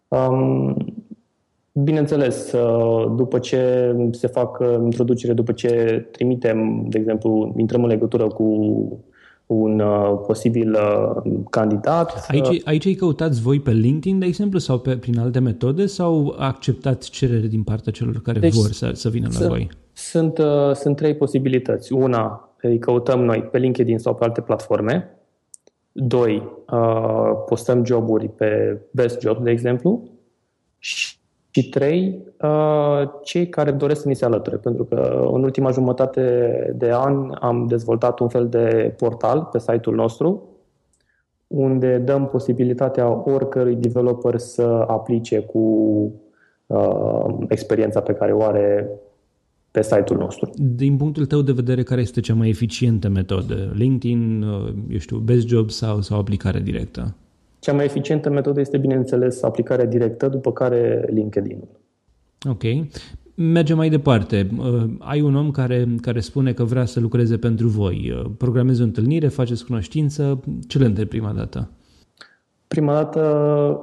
Um, 0.07 0.75
bineînțeles, 1.71 2.51
uh, 2.51 3.13
după 3.15 3.39
ce 3.39 3.93
se 4.11 4.27
fac 4.27 4.63
introducere, 4.83 5.33
după 5.33 5.51
ce 5.51 6.05
trimitem, 6.11 6.85
de 6.89 6.97
exemplu, 6.97 7.53
intrăm 7.57 7.83
în 7.83 7.89
legătură 7.89 8.27
cu 8.27 8.99
un 9.61 9.79
uh, 9.79 10.19
posibil 10.27 10.73
uh, 10.73 11.41
candidat. 11.49 12.25
Aici, 12.27 12.61
aici 12.65 12.85
îi 12.85 12.95
căutați 12.95 13.41
voi 13.41 13.59
pe 13.59 13.71
LinkedIn, 13.71 14.19
de 14.19 14.25
exemplu, 14.25 14.59
sau 14.59 14.79
pe, 14.79 14.97
prin 14.97 15.19
alte 15.19 15.39
metode, 15.39 15.85
sau 15.85 16.35
acceptați 16.37 17.09
cerere 17.09 17.47
din 17.47 17.63
partea 17.63 17.91
celor 17.91 18.21
care 18.21 18.39
deci, 18.39 18.53
vor 18.53 18.71
să, 18.71 18.91
să 18.93 19.09
vină 19.09 19.27
la 19.39 19.47
voi? 19.47 19.69
Sunt, 19.93 20.37
uh, 20.37 20.71
sunt 20.73 20.95
trei 20.95 21.15
posibilități. 21.15 21.93
Una, 21.93 22.55
îi 22.61 22.79
căutăm 22.79 23.23
noi 23.23 23.41
pe 23.41 23.57
LinkedIn 23.57 23.97
sau 23.97 24.15
pe 24.15 24.23
alte 24.23 24.41
platforme. 24.41 25.17
Doi, 25.91 26.49
uh, 26.71 27.31
postăm 27.45 27.85
joburi 27.85 28.29
pe 28.29 28.81
Best 28.91 29.21
Job, 29.21 29.43
de 29.43 29.51
exemplu. 29.51 30.03
Și 30.77 31.15
și 31.55 31.69
trei, 31.69 32.19
uh, 32.41 33.09
cei 33.23 33.49
care 33.49 33.71
doresc 33.71 34.01
să 34.01 34.07
ni 34.07 34.15
se 34.15 34.25
alăture, 34.25 34.55
pentru 34.55 34.83
că 34.83 35.29
în 35.33 35.43
ultima 35.43 35.71
jumătate 35.71 36.73
de 36.75 36.91
an 36.93 37.35
am 37.39 37.67
dezvoltat 37.67 38.19
un 38.19 38.27
fel 38.27 38.49
de 38.49 38.93
portal 38.97 39.49
pe 39.51 39.59
site-ul 39.59 39.95
nostru, 39.95 40.49
unde 41.47 41.97
dăm 41.97 42.27
posibilitatea 42.27 43.23
oricărui 43.31 43.75
developer 43.75 44.37
să 44.37 44.85
aplice 44.87 45.39
cu 45.39 45.59
uh, 46.65 47.35
experiența 47.47 48.01
pe 48.01 48.13
care 48.13 48.31
o 48.31 48.41
are 48.41 48.89
pe 49.71 49.81
site-ul 49.81 50.19
nostru. 50.19 50.49
Din 50.55 50.97
punctul 50.97 51.25
tău 51.25 51.41
de 51.41 51.51
vedere, 51.51 51.83
care 51.83 52.01
este 52.01 52.19
cea 52.19 52.33
mai 52.33 52.49
eficientă 52.49 53.09
metodă? 53.09 53.71
LinkedIn, 53.73 54.41
uh, 54.41 54.73
eu 54.89 54.97
știu, 54.97 55.17
Best 55.17 55.47
Job 55.47 55.69
sau, 55.69 56.01
sau 56.01 56.19
aplicare 56.19 56.59
directă? 56.59 57.15
Cea 57.63 57.73
mai 57.73 57.85
eficientă 57.85 58.29
metodă 58.29 58.59
este, 58.59 58.77
bineînțeles, 58.77 59.43
aplicarea 59.43 59.85
directă, 59.85 60.27
după 60.27 60.51
care 60.51 61.05
LinkedIn-ul. 61.09 61.67
Ok. 62.49 62.61
Mergem 63.35 63.77
mai 63.77 63.89
departe. 63.89 64.49
Uh, 64.57 64.83
ai 64.99 65.21
un 65.21 65.35
om 65.35 65.51
care, 65.51 65.87
care 66.01 66.19
spune 66.19 66.53
că 66.53 66.63
vrea 66.63 66.85
să 66.85 66.99
lucreze 66.99 67.37
pentru 67.37 67.67
voi. 67.67 68.13
Uh, 68.15 68.31
programezi 68.37 68.81
o 68.81 68.83
întâlnire, 68.83 69.27
faceți 69.27 69.65
cunoștință. 69.65 70.39
Ce 70.67 70.77
le 70.77 70.85
întrebi 70.85 71.09
prima 71.09 71.31
dată? 71.31 71.69
Prima 72.67 72.93
dată 72.93 73.21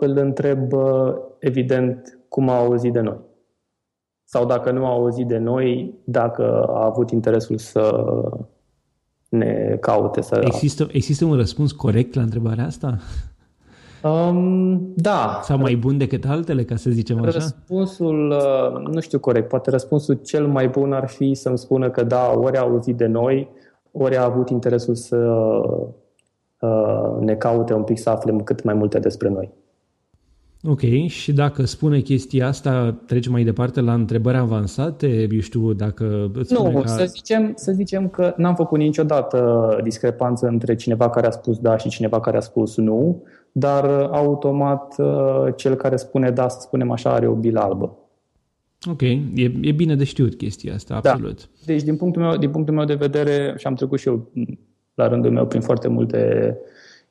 îl 0.00 0.16
întreb, 0.16 0.72
uh, 0.72 1.14
evident, 1.38 2.18
cum 2.28 2.48
a 2.48 2.56
auzit 2.56 2.92
de 2.92 3.00
noi. 3.00 3.18
Sau 4.24 4.46
dacă 4.46 4.70
nu 4.70 4.86
a 4.86 4.90
auzit 4.90 5.26
de 5.26 5.38
noi, 5.38 5.94
dacă 6.04 6.62
a 6.62 6.84
avut 6.84 7.10
interesul 7.10 7.58
să 7.58 8.04
ne 9.28 9.76
caute. 9.80 10.20
Să... 10.20 10.40
Există, 10.44 10.88
există 10.92 11.24
un 11.24 11.36
răspuns 11.36 11.72
corect 11.72 12.14
la 12.14 12.22
întrebarea 12.22 12.64
asta? 12.64 12.98
Um, 14.02 14.92
da. 14.94 15.40
Sau 15.42 15.58
mai 15.58 15.74
bun 15.74 15.98
decât 15.98 16.24
altele, 16.24 16.64
ca 16.64 16.76
să 16.76 16.90
zicem 16.90 17.20
așa? 17.20 17.30
Răspunsul, 17.30 18.30
uh, 18.30 18.92
nu 18.92 19.00
știu 19.00 19.18
corect, 19.18 19.48
poate 19.48 19.70
răspunsul 19.70 20.14
cel 20.14 20.46
mai 20.46 20.68
bun 20.68 20.92
ar 20.92 21.08
fi 21.08 21.34
să-mi 21.34 21.58
spună 21.58 21.90
că 21.90 22.02
da, 22.02 22.32
ori 22.34 22.56
a 22.56 22.60
auzit 22.60 22.96
de 22.96 23.06
noi, 23.06 23.48
ori 23.92 24.16
a 24.16 24.24
avut 24.24 24.48
interesul 24.48 24.94
să 24.94 25.16
ne 27.20 27.34
caute 27.34 27.74
un 27.74 27.82
pic 27.82 27.98
să 27.98 28.10
aflăm 28.10 28.40
cât 28.40 28.62
mai 28.62 28.74
multe 28.74 28.98
despre 28.98 29.28
noi. 29.28 29.52
Ok, 30.62 30.80
și 31.06 31.32
dacă 31.32 31.64
spune 31.64 32.00
chestia 32.00 32.46
asta, 32.46 33.00
trece 33.06 33.30
mai 33.30 33.44
departe 33.44 33.80
la 33.80 33.92
întrebări 33.92 34.36
avansate, 34.36 35.28
eu 35.30 35.40
știu, 35.40 35.72
dacă 35.72 36.30
îți 36.34 36.52
Nu, 36.52 36.80
că... 36.80 36.88
să, 36.88 37.04
zicem, 37.04 37.52
să 37.54 37.72
zicem 37.72 38.08
că 38.08 38.34
n-am 38.36 38.54
făcut 38.54 38.78
niciodată 38.78 39.68
discrepanță 39.82 40.46
între 40.46 40.74
cineva 40.74 41.10
care 41.10 41.26
a 41.26 41.30
spus 41.30 41.58
da 41.58 41.76
și 41.76 41.88
cineva 41.88 42.20
care 42.20 42.36
a 42.36 42.40
spus 42.40 42.76
nu, 42.76 43.22
dar 43.52 43.84
automat 44.12 44.94
cel 45.56 45.74
care 45.74 45.96
spune 45.96 46.30
da, 46.30 46.48
să 46.48 46.60
spunem 46.60 46.90
așa, 46.90 47.12
are 47.12 47.26
o 47.26 47.34
bilă 47.34 47.60
albă. 47.60 47.98
Ok, 48.90 49.00
e, 49.00 49.52
e 49.60 49.72
bine 49.72 49.96
de 49.96 50.04
știut 50.04 50.34
chestia 50.34 50.74
asta, 50.74 51.00
da. 51.02 51.10
absolut. 51.10 51.38
Da. 51.38 51.46
Deci, 51.64 51.82
din 51.82 51.96
punctul, 51.96 52.22
meu, 52.22 52.36
din 52.36 52.50
punctul 52.50 52.74
meu 52.74 52.84
de 52.84 52.94
vedere, 52.94 53.54
și 53.56 53.66
am 53.66 53.74
trecut 53.74 53.98
și 53.98 54.08
eu 54.08 54.30
la 54.94 55.08
rândul 55.08 55.30
meu 55.30 55.46
prin 55.46 55.60
foarte 55.60 55.88
multe 55.88 56.56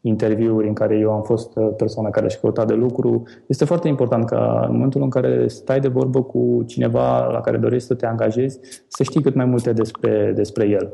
interviuri 0.02 0.68
în 0.68 0.74
care 0.74 0.98
eu 0.98 1.12
am 1.12 1.22
fost 1.22 1.56
uh, 1.56 1.70
persoana 1.78 2.10
care 2.10 2.30
și 2.30 2.40
căuta 2.40 2.66
de 2.66 2.74
lucru. 2.74 3.24
Este 3.48 3.66
foarte 3.66 3.88
important 3.88 4.26
ca 4.26 4.66
în 4.68 4.74
momentul 4.74 5.02
în 5.02 5.10
care 5.10 5.48
stai 5.48 5.80
de 5.80 5.88
vorbă 5.88 6.24
cu 6.24 6.64
cineva 6.68 7.32
la 7.32 7.42
care 7.42 7.58
dorești 7.58 7.88
să 7.88 7.94
te 7.94 8.06
angajezi, 8.06 8.60
să 8.88 9.04
știi 9.04 9.22
cât 9.22 9.36
mai 9.36 9.46
multe 9.46 9.74
despre, 9.74 10.32
despre 10.36 10.68
el. 10.68 10.94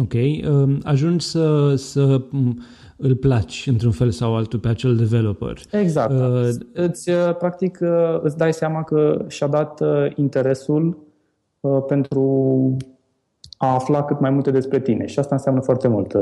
Ok. 0.00 0.12
Um, 0.50 0.80
ajungi 0.84 1.24
să, 1.24 1.74
să 1.76 2.20
îl 3.00 3.14
placi 3.14 3.66
într-un 3.70 3.90
fel 3.90 4.10
sau 4.10 4.36
altul 4.36 4.58
pe 4.58 4.68
acel 4.68 4.96
developer. 4.96 5.58
Exact. 5.70 6.12
Uh, 6.12 6.48
îți, 6.72 7.10
uh, 7.10 7.36
practic, 7.38 7.78
uh, 7.82 8.20
îți 8.22 8.36
dai 8.36 8.52
seama 8.52 8.82
că 8.82 9.24
și-a 9.28 9.46
dat 9.46 9.80
interesul 10.14 11.06
pentru 11.86 12.76
a 13.56 13.74
afla 13.74 14.04
cât 14.04 14.20
mai 14.20 14.30
multe 14.30 14.50
despre 14.50 14.80
tine 14.80 15.06
și 15.06 15.18
asta 15.18 15.34
înseamnă 15.34 15.60
foarte 15.60 15.88
mult 15.88 16.12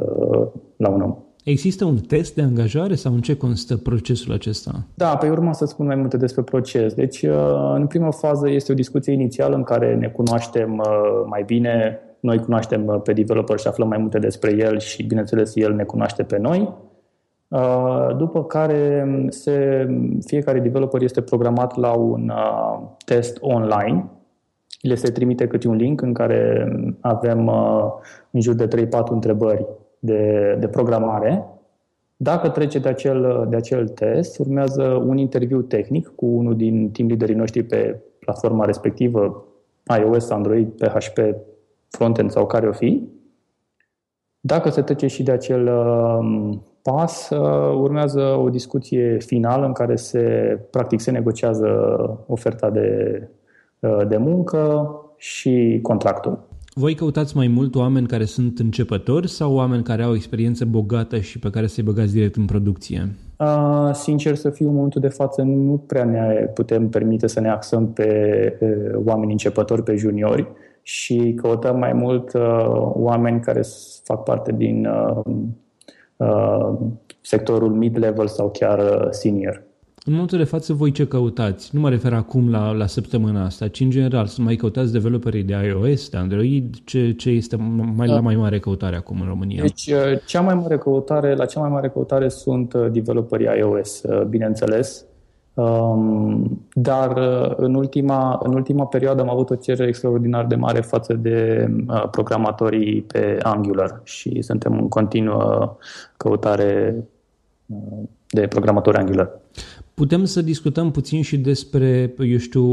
la 0.77 0.89
un 0.89 1.01
om. 1.01 1.17
Există 1.45 1.85
un 1.85 1.97
test 1.97 2.35
de 2.35 2.43
angajare 2.43 2.95
sau 2.95 3.15
în 3.15 3.21
ce 3.21 3.37
constă 3.37 3.77
procesul 3.77 4.33
acesta? 4.33 4.87
Da, 4.95 5.17
pe 5.17 5.29
urmă 5.29 5.53
să 5.53 5.65
spun 5.65 5.87
mai 5.87 5.97
multe 5.97 6.17
despre 6.17 6.43
proces. 6.43 6.95
Deci, 6.95 7.27
în 7.75 7.87
prima 7.87 8.11
fază 8.11 8.51
este 8.51 8.73
o 8.73 8.75
discuție 8.75 9.13
inițială 9.13 9.57
în 9.57 9.63
care 9.63 9.95
ne 9.95 10.09
cunoaștem 10.09 10.83
mai 11.27 11.43
bine, 11.47 11.99
noi 12.21 12.39
cunoaștem 12.39 12.87
uh, 12.87 13.01
pe 13.03 13.13
developer 13.13 13.59
și 13.59 13.67
aflăm 13.67 13.89
mai 13.89 13.99
multe 13.99 14.19
despre 14.19 14.53
el 14.53 14.79
și, 14.79 15.03
bineînțeles, 15.03 15.57
el 15.57 15.75
ne 15.75 15.85
cunoaște 15.85 16.23
pe 16.23 16.39
noi. 16.39 16.75
Uh, 17.49 18.17
după 18.17 18.45
care 18.45 19.07
se, 19.29 19.87
fiecare 20.25 20.61
developer 20.61 21.03
este 21.03 21.21
programat 21.21 21.77
la 21.77 21.93
un 21.93 22.29
uh, 22.29 22.79
test 23.05 23.39
online. 23.41 24.11
Le 24.81 24.95
se 24.95 25.11
trimite 25.11 25.47
câte 25.47 25.69
un 25.69 25.77
link 25.77 26.01
în 26.01 26.13
care 26.13 26.73
avem 27.01 27.51
în 28.31 28.41
jur 28.41 28.55
de 28.55 28.87
3-4 28.87 28.89
întrebări 29.09 29.67
de, 29.99 30.57
de 30.61 30.69
programare. 30.69 31.45
Dacă 32.17 32.49
trece 32.49 32.79
de 32.79 32.89
acel, 32.89 33.47
de 33.51 33.57
acel 33.57 33.89
test, 33.89 34.39
urmează 34.39 34.83
un 35.07 35.17
interviu 35.17 35.63
tehnic 35.63 36.13
cu 36.15 36.27
unul 36.27 36.57
din 36.57 36.91
team 36.91 37.09
leaderii 37.09 37.35
noștri 37.35 37.63
pe 37.63 38.01
platforma 38.19 38.65
respectivă, 38.65 39.45
iOS, 39.99 40.31
Android, 40.31 40.69
PHP, 40.69 41.19
frontend 41.89 42.31
sau 42.31 42.47
care 42.47 42.69
o 42.69 42.73
fi. 42.73 43.03
Dacă 44.41 44.71
se 44.71 44.83
trece 44.83 45.07
și 45.07 45.23
de 45.23 45.33
acel 45.33 45.69
um, 45.69 46.63
pas, 46.83 47.31
uh, 47.31 47.79
urmează 47.81 48.21
o 48.21 48.49
discuție 48.49 49.19
finală 49.19 49.67
în 49.67 49.73
care 49.73 49.97
se, 49.97 50.21
practic, 50.71 51.01
se 51.01 51.11
negociază 51.11 51.67
oferta 52.27 52.71
de, 52.71 53.21
uh, 53.81 54.07
de 54.09 54.17
muncă 54.17 54.91
și 55.17 55.79
contractul. 55.83 56.39
Voi 56.75 56.95
căutați 56.95 57.37
mai 57.37 57.49
mult 57.49 57.75
oameni 57.75 58.07
care 58.07 58.25
sunt 58.25 58.59
începători 58.59 59.29
sau 59.29 59.55
oameni 59.55 59.83
care 59.83 60.03
au 60.03 60.15
experiență 60.15 60.65
bogată 60.65 61.19
și 61.19 61.39
pe 61.39 61.51
care 61.51 61.67
să-i 61.67 61.85
băgați 61.85 62.13
direct 62.13 62.37
în 62.37 62.45
producție? 62.45 63.09
Uh, 63.39 63.91
sincer 63.93 64.35
să 64.35 64.51
fiu, 64.51 64.69
în 64.69 64.75
momentul 64.75 65.01
de 65.01 65.09
față 65.09 65.43
nu 65.43 65.85
prea 65.87 66.05
ne 66.05 66.51
putem 66.55 66.89
permite 66.89 67.27
să 67.27 67.41
ne 67.41 67.51
axăm 67.51 67.93
pe 67.93 68.59
uh, 68.61 69.01
oameni 69.05 69.31
începători, 69.31 69.83
pe 69.83 69.95
juniori 69.95 70.47
și 70.89 71.33
căutăm 71.37 71.79
mai 71.79 71.93
mult 71.93 72.33
uh, 72.33 72.67
oameni 72.93 73.41
care 73.41 73.63
fac 74.03 74.23
parte 74.23 74.53
din 74.53 74.87
uh, 74.87 75.35
uh, 76.17 76.79
sectorul 77.21 77.71
mid-level 77.71 78.27
sau 78.27 78.51
chiar 78.51 78.79
uh, 78.79 79.07
senior. 79.11 79.63
În 80.05 80.13
momentul 80.13 80.39
de 80.39 80.45
față, 80.45 80.73
voi 80.73 80.91
ce 80.91 81.07
căutați? 81.07 81.71
Nu 81.75 81.81
mă 81.81 81.89
refer 81.89 82.13
acum 82.13 82.51
la, 82.51 82.73
la 82.73 82.87
săptămâna 82.87 83.45
asta, 83.45 83.69
ci 83.69 83.81
în 83.81 83.91
general, 83.91 84.27
să 84.27 84.43
mai 84.43 84.57
căutați 84.57 84.93
developerii 84.93 85.43
de 85.43 85.55
iOS, 85.67 86.09
de 86.09 86.17
Android, 86.17 86.77
ce, 86.85 87.13
ce 87.13 87.31
este 87.31 87.57
mai, 87.97 88.07
la 88.07 88.15
da. 88.15 88.21
mai 88.21 88.37
mare 88.37 88.59
căutare 88.59 88.97
acum 88.97 89.21
în 89.21 89.27
România? 89.27 89.63
Deci, 89.63 89.87
uh, 89.87 90.21
cea 90.27 90.41
mai 90.41 90.55
mare 90.55 90.79
căutare, 90.79 91.35
la 91.35 91.45
cea 91.45 91.61
mai 91.61 91.71
mare 91.71 91.89
căutare 91.89 92.29
sunt 92.29 92.73
uh, 92.73 92.87
developerii 92.91 93.59
iOS, 93.59 94.03
bineînțeles. 94.29 95.06
Um, 95.57 96.67
dar 96.73 97.17
uh, 97.17 97.55
în 97.57 97.75
ultima, 97.75 98.41
în 98.43 98.55
ultima 98.55 98.87
perioadă 98.87 99.23
am 99.23 99.31
avut 99.31 99.51
o 99.51 99.55
cerere 99.55 99.89
extraordinar 99.89 100.47
de 100.47 100.55
mare 100.55 100.81
față 100.81 101.15
de 101.15 101.69
uh, 101.89 102.09
programatorii 102.11 103.03
pe 103.03 103.39
Angular 103.43 104.01
și 104.05 104.43
suntem 104.43 104.73
în 104.73 104.89
continuă 104.89 105.77
căutare 106.17 107.05
uh, 107.67 108.03
de 108.29 108.47
programatori 108.47 108.97
Angular. 108.97 109.31
Putem 109.95 110.25
să 110.25 110.43
discutăm 110.43 110.91
puțin 110.91 111.23
și 111.23 111.39
despre, 111.39 112.15
eu 112.19 112.39
știu, 112.39 112.65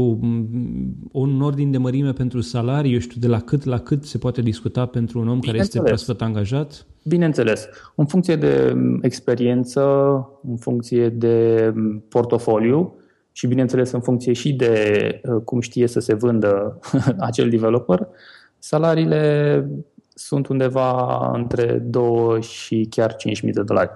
un 1.12 1.42
ordin 1.42 1.70
de 1.70 1.78
mărime 1.78 2.12
pentru 2.12 2.40
salarii, 2.40 2.92
eu 2.92 2.98
știu, 2.98 3.20
de 3.20 3.26
la 3.26 3.40
cât 3.40 3.64
la 3.64 3.78
cât 3.78 4.04
se 4.04 4.18
poate 4.18 4.40
discuta 4.40 4.86
pentru 4.86 5.20
un 5.20 5.28
om 5.28 5.40
care 5.40 5.58
este 5.58 5.80
proaspăt 5.80 6.22
angajat? 6.22 6.86
Bineînțeles. 7.04 7.68
În 7.94 8.06
funcție 8.06 8.36
de 8.36 8.76
experiență, 9.02 9.82
în 10.48 10.56
funcție 10.56 11.08
de 11.08 11.72
portofoliu 12.08 12.94
și, 13.32 13.46
bineînțeles, 13.46 13.90
în 13.90 14.00
funcție 14.00 14.32
și 14.32 14.52
de 14.52 15.20
uh, 15.24 15.42
cum 15.44 15.60
știe 15.60 15.86
să 15.86 16.00
se 16.00 16.14
vândă 16.14 16.78
acel 17.18 17.50
developer, 17.50 18.08
salariile 18.58 19.68
sunt 20.14 20.46
undeva 20.46 21.30
între 21.34 21.78
2 21.78 22.42
și 22.42 22.86
chiar 22.90 23.16
5.000 23.44 23.50
de 23.52 23.62
dolari. 23.62 23.90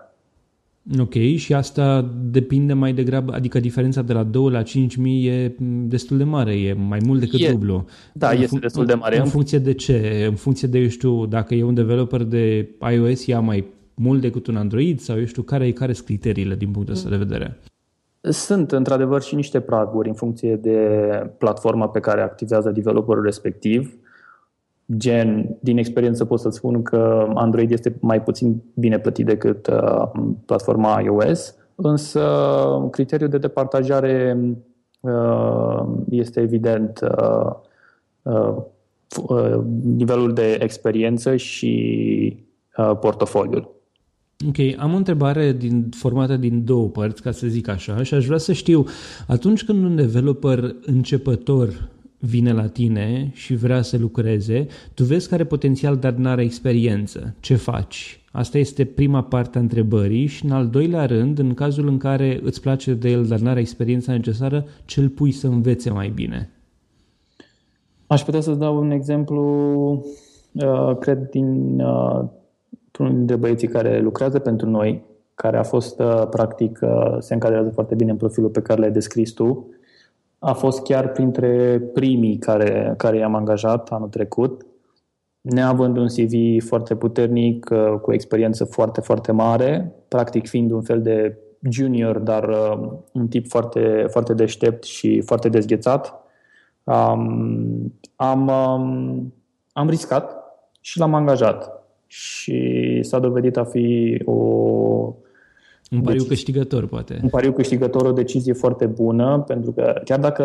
Ok, 1.00 1.12
și 1.36 1.54
asta 1.54 2.14
depinde 2.22 2.72
mai 2.72 2.92
degrabă, 2.92 3.32
adică 3.32 3.60
diferența 3.60 4.02
de 4.02 4.12
la 4.12 4.22
2 4.22 4.50
la 4.50 4.62
5.000 4.62 4.66
e 5.24 5.52
destul 5.84 6.16
de 6.16 6.24
mare, 6.24 6.52
e 6.52 6.72
mai 6.72 6.98
mult 7.06 7.20
decât 7.20 7.40
e, 7.40 7.50
dublu. 7.50 7.84
Da, 8.12 8.30
în 8.30 8.42
este 8.42 8.58
destul 8.58 8.86
de 8.86 8.94
mare. 8.94 9.16
În, 9.16 9.22
în 9.24 9.28
funcție 9.28 9.58
de 9.58 9.72
ce? 9.72 10.26
În 10.28 10.34
funcție 10.34 10.68
de, 10.68 10.78
eu 10.78 10.88
știu, 10.88 11.26
dacă 11.26 11.54
e 11.54 11.62
un 11.62 11.74
developer 11.74 12.22
de 12.22 12.68
iOS, 12.92 13.26
ia 13.26 13.40
mai 13.40 13.64
mult 13.94 14.20
decât 14.20 14.46
un 14.46 14.56
Android 14.56 15.00
sau 15.00 15.18
eu 15.18 15.24
știu, 15.24 15.42
care, 15.42 15.72
care 15.72 15.92
sunt 15.92 16.06
criteriile 16.06 16.54
din 16.54 16.70
punctul 16.70 16.94
ăsta 16.94 17.08
de 17.08 17.16
vedere? 17.16 17.58
Sunt, 18.20 18.72
într-adevăr, 18.72 19.22
și 19.22 19.34
niște 19.34 19.60
praguri 19.60 20.08
în 20.08 20.14
funcție 20.14 20.56
de 20.56 20.78
platforma 21.38 21.88
pe 21.88 22.00
care 22.00 22.20
activează 22.20 22.70
developerul 22.70 23.22
respectiv 23.22 23.98
gen, 24.96 25.56
din 25.60 25.78
experiență 25.78 26.24
pot 26.24 26.40
să 26.40 26.48
spun 26.48 26.82
că 26.82 27.30
Android 27.34 27.70
este 27.70 27.96
mai 28.00 28.22
puțin 28.22 28.62
bine 28.74 28.98
plătit 28.98 29.26
decât 29.26 29.66
uh, 29.66 30.10
platforma 30.46 31.00
iOS, 31.00 31.54
însă 31.74 32.22
criteriul 32.90 33.28
de 33.28 33.38
departajare 33.38 34.38
uh, 35.00 35.82
este 36.10 36.40
evident 36.40 37.00
uh, 37.02 37.50
uh, 38.22 38.56
uh, 39.28 39.58
nivelul 39.82 40.32
de 40.32 40.58
experiență 40.60 41.36
și 41.36 42.46
uh, 42.76 42.96
portofoliul. 43.00 43.76
Ok, 44.48 44.56
am 44.78 44.92
o 44.92 44.96
întrebare 44.96 45.52
din, 45.52 45.88
formată 45.90 46.36
din 46.36 46.64
două 46.64 46.88
părți, 46.88 47.22
ca 47.22 47.30
să 47.30 47.46
zic 47.46 47.68
așa, 47.68 48.02
și 48.02 48.14
aș 48.14 48.26
vrea 48.26 48.38
să 48.38 48.52
știu, 48.52 48.84
atunci 49.26 49.64
când 49.64 49.84
un 49.84 49.96
developer 49.96 50.74
începător 50.86 51.88
vine 52.18 52.52
la 52.52 52.66
tine 52.66 53.30
și 53.32 53.54
vrea 53.54 53.82
să 53.82 53.96
lucreze, 53.98 54.66
tu 54.94 55.04
vezi 55.04 55.28
că 55.28 55.34
are 55.34 55.44
potențial, 55.44 55.96
dar 55.96 56.12
nu 56.12 56.28
are 56.28 56.42
experiență. 56.42 57.34
Ce 57.40 57.54
faci? 57.54 58.20
Asta 58.32 58.58
este 58.58 58.84
prima 58.84 59.22
parte 59.22 59.58
a 59.58 59.60
întrebării 59.60 60.26
și 60.26 60.44
în 60.44 60.50
al 60.50 60.66
doilea 60.66 61.06
rând, 61.06 61.38
în 61.38 61.54
cazul 61.54 61.88
în 61.88 61.98
care 61.98 62.40
îți 62.42 62.60
place 62.60 62.94
de 62.94 63.08
el, 63.10 63.26
dar 63.26 63.38
nu 63.38 63.48
are 63.48 63.60
experiența 63.60 64.12
necesară, 64.12 64.64
ce 64.84 65.00
îl 65.00 65.08
pui 65.08 65.30
să 65.30 65.46
învețe 65.46 65.90
mai 65.90 66.08
bine? 66.08 66.50
Aș 68.06 68.22
putea 68.22 68.40
să-ți 68.40 68.58
dau 68.58 68.78
un 68.78 68.90
exemplu, 68.90 69.42
uh, 70.52 70.96
cred, 71.00 71.28
din 71.30 71.80
uh, 71.80 72.24
unul 72.98 73.14
dintre 73.14 73.36
băieții 73.36 73.68
care 73.68 74.00
lucrează 74.00 74.38
pentru 74.38 74.70
noi, 74.70 75.02
care 75.34 75.56
a 75.56 75.62
fost, 75.62 76.00
uh, 76.00 76.26
practic, 76.30 76.78
se 77.18 77.34
încadrează 77.34 77.70
foarte 77.70 77.94
bine 77.94 78.10
în 78.10 78.16
profilul 78.16 78.50
pe 78.50 78.60
care 78.60 78.80
l-ai 78.80 78.90
descris 78.90 79.32
tu 79.32 79.68
a 80.38 80.52
fost 80.52 80.82
chiar 80.82 81.08
printre 81.08 81.80
primii 81.94 82.38
care, 82.38 82.94
care 82.96 83.16
i-am 83.16 83.34
angajat 83.34 83.88
anul 83.88 84.08
trecut, 84.08 84.66
neavând 85.40 85.96
un 85.96 86.06
CV 86.06 86.64
foarte 86.66 86.96
puternic, 86.96 87.68
uh, 87.70 87.98
cu 88.02 88.12
experiență 88.12 88.64
foarte, 88.64 89.00
foarte 89.00 89.32
mare, 89.32 89.92
practic 90.08 90.48
fiind 90.48 90.70
un 90.70 90.82
fel 90.82 91.02
de 91.02 91.36
junior, 91.70 92.18
dar 92.18 92.48
uh, 92.48 92.90
un 93.12 93.28
tip 93.28 93.48
foarte, 93.48 94.06
foarte 94.10 94.34
deștept 94.34 94.84
și 94.84 95.20
foarte 95.20 95.48
dezghețat. 95.48 96.14
Um, 96.84 97.94
am, 98.16 98.48
um, 98.48 99.34
am 99.72 99.88
riscat 99.88 100.36
și 100.80 100.98
l-am 100.98 101.14
angajat. 101.14 101.72
și 102.06 102.98
s-a 103.02 103.18
dovedit 103.18 103.56
a 103.56 103.64
fi 103.64 104.18
o... 104.24 105.14
Un 105.90 106.00
pariu 106.00 106.22
decizie, 106.22 106.28
câștigător, 106.28 106.86
poate. 106.86 107.20
Un 107.22 107.28
pariu 107.28 107.52
câștigător, 107.52 108.06
o 108.06 108.12
decizie 108.12 108.52
foarte 108.52 108.86
bună, 108.86 109.44
pentru 109.46 109.72
că 109.72 110.00
chiar 110.04 110.20
dacă 110.20 110.44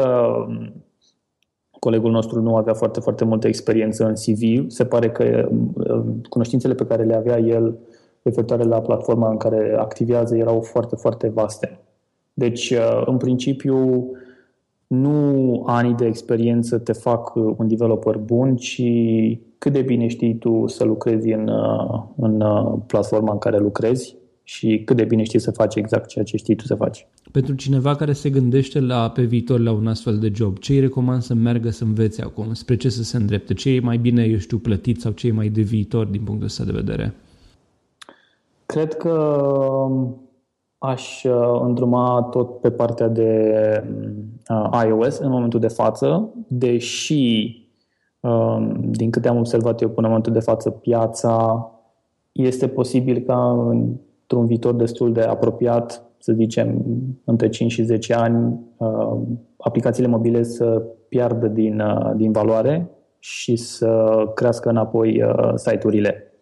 colegul 1.79 2.11
nostru 2.11 2.41
nu 2.41 2.55
avea 2.55 2.73
foarte, 2.73 2.99
foarte 2.99 3.25
multă 3.25 3.47
experiență 3.47 4.05
în 4.05 4.13
CV, 4.13 4.69
se 4.69 4.85
pare 4.85 5.09
că 5.11 5.49
cunoștințele 6.29 6.73
pe 6.73 6.85
care 6.85 7.03
le 7.03 7.15
avea 7.15 7.39
el 7.39 7.77
referitoare 8.21 8.63
la 8.63 8.81
platforma 8.81 9.29
în 9.29 9.37
care 9.37 9.75
activează 9.77 10.37
erau 10.37 10.61
foarte, 10.61 10.95
foarte 10.95 11.29
vaste. 11.29 11.79
Deci, 12.33 12.73
în 13.05 13.17
principiu, 13.17 14.09
nu 14.87 15.63
anii 15.65 15.93
de 15.93 16.05
experiență 16.05 16.77
te 16.77 16.93
fac 16.93 17.35
un 17.35 17.67
developer 17.67 18.17
bun, 18.17 18.55
ci 18.55 18.81
cât 19.57 19.71
de 19.71 19.81
bine 19.81 20.07
știi 20.07 20.35
tu 20.35 20.67
să 20.67 20.83
lucrezi 20.83 21.31
în, 21.31 21.49
în 22.15 22.43
platforma 22.87 23.31
în 23.31 23.37
care 23.37 23.57
lucrezi 23.57 24.15
și 24.43 24.81
cât 24.85 24.95
de 24.95 25.03
bine 25.03 25.23
știi 25.23 25.39
să 25.39 25.51
faci 25.51 25.75
exact 25.75 26.07
ceea 26.07 26.23
ce 26.25 26.37
știi 26.37 26.55
tu 26.55 26.65
să 26.65 26.75
faci. 26.75 27.07
Pentru 27.31 27.55
cineva 27.55 27.95
care 27.95 28.13
se 28.13 28.29
gândește 28.29 28.79
la 28.79 29.09
pe 29.09 29.23
viitor 29.23 29.59
la 29.59 29.71
un 29.71 29.87
astfel 29.87 30.17
de 30.17 30.31
job, 30.33 30.57
ce 30.57 30.73
îi 30.73 30.79
recomand 30.79 31.21
să 31.21 31.33
meargă 31.33 31.69
să 31.69 31.83
învețe 31.83 32.21
acum? 32.21 32.53
Spre 32.53 32.75
ce 32.75 32.89
să 32.89 33.03
se 33.03 33.17
îndrepte? 33.17 33.53
Ce 33.53 33.69
e 33.69 33.79
mai 33.79 33.97
bine, 33.97 34.23
eu 34.23 34.37
știu, 34.37 34.57
plătit 34.57 35.01
sau 35.01 35.11
ce 35.11 35.27
e 35.27 35.31
mai 35.31 35.49
de 35.49 35.61
viitor 35.61 36.05
din 36.05 36.21
punctul 36.23 36.45
ăsta 36.45 36.63
de 36.63 36.71
vedere? 36.71 37.13
Cred 38.65 38.93
că 38.93 39.45
aș 40.77 41.23
uh, 41.23 41.59
îndruma 41.61 42.27
tot 42.31 42.59
pe 42.61 42.71
partea 42.71 43.07
de 43.07 43.51
uh, 44.49 44.83
iOS 44.87 45.17
în 45.17 45.29
momentul 45.29 45.59
de 45.59 45.67
față, 45.67 46.29
deși, 46.47 47.55
um, 48.19 48.91
din 48.91 49.11
câte 49.11 49.27
am 49.27 49.37
observat 49.37 49.81
eu 49.81 49.87
până 49.87 50.01
în 50.01 50.07
momentul 50.07 50.33
de 50.33 50.39
față, 50.39 50.69
piața 50.69 51.67
este 52.31 52.67
posibil 52.67 53.19
ca 53.19 53.55
într-un 54.33 54.45
viitor 54.45 54.75
destul 54.75 55.13
de 55.13 55.21
apropiat, 55.21 56.03
să 56.17 56.33
zicem 56.33 56.85
între 57.23 57.49
5 57.49 57.71
și 57.71 57.83
10 57.83 58.13
ani, 58.13 58.59
uh, 58.77 59.21
aplicațiile 59.57 60.07
mobile 60.07 60.43
să 60.43 60.83
piardă 61.09 61.47
din, 61.47 61.83
din 62.15 62.31
valoare 62.31 62.89
și 63.19 63.55
să 63.55 64.23
crească 64.35 64.69
înapoi 64.69 65.23
site-urile. 65.55 66.33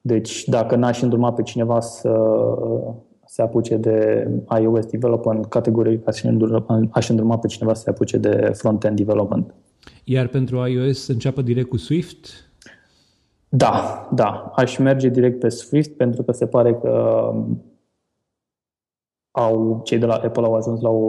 Deci, 0.00 0.44
dacă 0.44 0.76
n-aș 0.76 1.02
îndruma 1.02 1.32
pe 1.32 1.42
cineva 1.42 1.80
să 1.80 2.34
se 3.26 3.42
apuce 3.42 3.76
de 3.76 4.28
iOS 4.60 4.86
development, 4.86 5.46
categoric 5.46 6.08
aș 6.90 7.08
îndruma 7.08 7.38
pe 7.38 7.46
cineva 7.46 7.74
să 7.74 7.82
se 7.82 7.90
apuce 7.90 8.16
de 8.16 8.50
front-end 8.54 8.96
development. 8.96 9.54
Iar 10.04 10.26
pentru 10.26 10.66
iOS 10.66 11.04
să 11.04 11.12
înceapă 11.12 11.42
direct 11.42 11.68
cu 11.68 11.76
Swift? 11.76 12.49
Da, 13.52 14.08
da. 14.12 14.52
Aș 14.54 14.76
merge 14.78 15.08
direct 15.08 15.38
pe 15.38 15.48
Swift 15.48 15.90
pentru 15.90 16.22
că 16.22 16.32
se 16.32 16.46
pare 16.46 16.74
că 16.74 17.32
au, 19.30 19.80
cei 19.84 19.98
de 19.98 20.06
la 20.06 20.14
Apple 20.14 20.44
au 20.44 20.54
ajuns 20.54 20.80
la 20.80 20.88
o, 20.88 21.04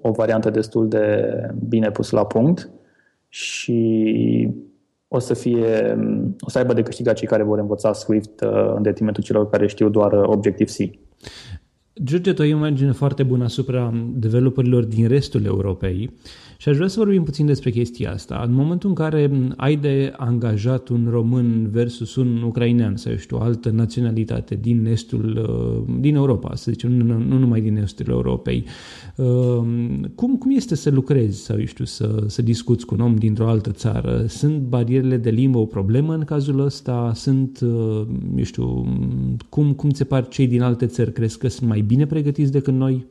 o 0.00 0.10
variantă 0.10 0.50
destul 0.50 0.88
de 0.88 1.30
bine 1.68 1.90
pusă 1.90 2.16
la 2.16 2.26
punct 2.26 2.70
și 3.28 4.54
o 5.08 5.18
să 5.18 5.34
fie, 5.34 5.98
o 6.40 6.50
să 6.50 6.58
aibă 6.58 6.72
de 6.72 6.82
câștigat 6.82 7.14
cei 7.14 7.28
care 7.28 7.42
vor 7.42 7.58
învăța 7.58 7.92
Swift 7.92 8.40
uh, 8.40 8.72
în 8.76 8.82
detrimentul 8.82 9.22
celor 9.22 9.48
care 9.50 9.66
știu 9.66 9.88
doar 9.88 10.12
uh, 10.12 10.22
Objective-C. 10.26 10.98
George, 12.04 12.32
tu 12.32 12.42
ai 12.42 12.52
o 12.52 12.56
imagine 12.56 12.92
foarte 12.92 13.22
bună 13.22 13.44
asupra 13.44 13.92
developerilor 14.14 14.84
din 14.84 15.08
restul 15.08 15.44
Europei 15.44 16.16
și 16.56 16.68
aș 16.68 16.76
vrea 16.76 16.88
să 16.88 16.98
vorbim 16.98 17.22
puțin 17.22 17.46
despre 17.46 17.70
chestia 17.70 18.12
asta. 18.12 18.42
În 18.46 18.52
momentul 18.52 18.88
în 18.88 18.94
care 18.94 19.30
ai 19.56 19.76
de 19.76 20.12
angajat 20.16 20.88
un 20.88 21.06
român 21.10 21.68
versus 21.70 22.16
un 22.16 22.42
ucrainean 22.42 22.96
sau, 22.96 23.12
eu 23.12 23.18
știu, 23.18 23.36
o 23.36 23.40
altă 23.40 23.70
naționalitate 23.70 24.54
din 24.54 24.86
estul, 24.86 25.46
uh, 25.88 25.94
din 26.00 26.14
Europa, 26.14 26.54
să 26.54 26.70
zicem, 26.70 26.92
nu, 26.92 27.18
nu 27.18 27.38
numai 27.38 27.60
din 27.60 27.76
estul 27.76 28.06
Europei, 28.08 28.64
uh, 29.16 29.26
cum, 30.14 30.36
cum 30.36 30.50
este 30.50 30.74
să 30.74 30.90
lucrezi 30.90 31.44
sau, 31.44 31.58
eu 31.58 31.64
știu, 31.64 31.84
să, 31.84 32.24
să 32.26 32.42
discuți 32.42 32.86
cu 32.86 32.94
un 32.94 33.00
om 33.00 33.14
dintr-o 33.14 33.48
altă 33.48 33.70
țară? 33.70 34.24
Sunt 34.28 34.58
barierele 34.58 35.16
de 35.16 35.30
limbă 35.30 35.58
o 35.58 35.64
problemă 35.64 36.14
în 36.14 36.24
cazul 36.24 36.60
ăsta? 36.60 37.12
Sunt, 37.14 37.60
uh, 37.60 38.06
eu 38.36 38.44
știu, 38.44 38.86
cum, 39.48 39.72
cum 39.72 39.90
ți 39.90 39.96
se 39.96 40.04
par 40.04 40.28
cei 40.28 40.46
din 40.46 40.62
alte 40.62 40.86
țări? 40.86 41.12
Crezi 41.12 41.38
că 41.38 41.48
sunt 41.48 41.68
mai 41.68 41.80
bine 41.80 42.06
pregătiți 42.06 42.52
decât 42.52 42.74
noi? 42.74 43.06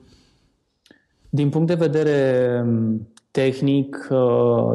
Din 1.30 1.50
punct 1.50 1.68
de 1.68 1.74
vedere 1.74 2.66
tehnic, 3.36 4.08
uh, 4.10 4.74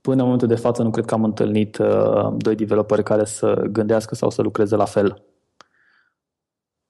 până 0.00 0.16
în 0.16 0.22
momentul 0.22 0.48
de 0.48 0.54
față 0.54 0.82
nu 0.82 0.90
cred 0.90 1.04
că 1.04 1.14
am 1.14 1.24
întâlnit 1.24 1.78
uh, 1.78 2.34
doi 2.36 2.54
developeri 2.54 3.02
care 3.02 3.24
să 3.24 3.66
gândească 3.72 4.14
sau 4.14 4.30
să 4.30 4.42
lucreze 4.42 4.76
la 4.76 4.84
fel. 4.84 5.22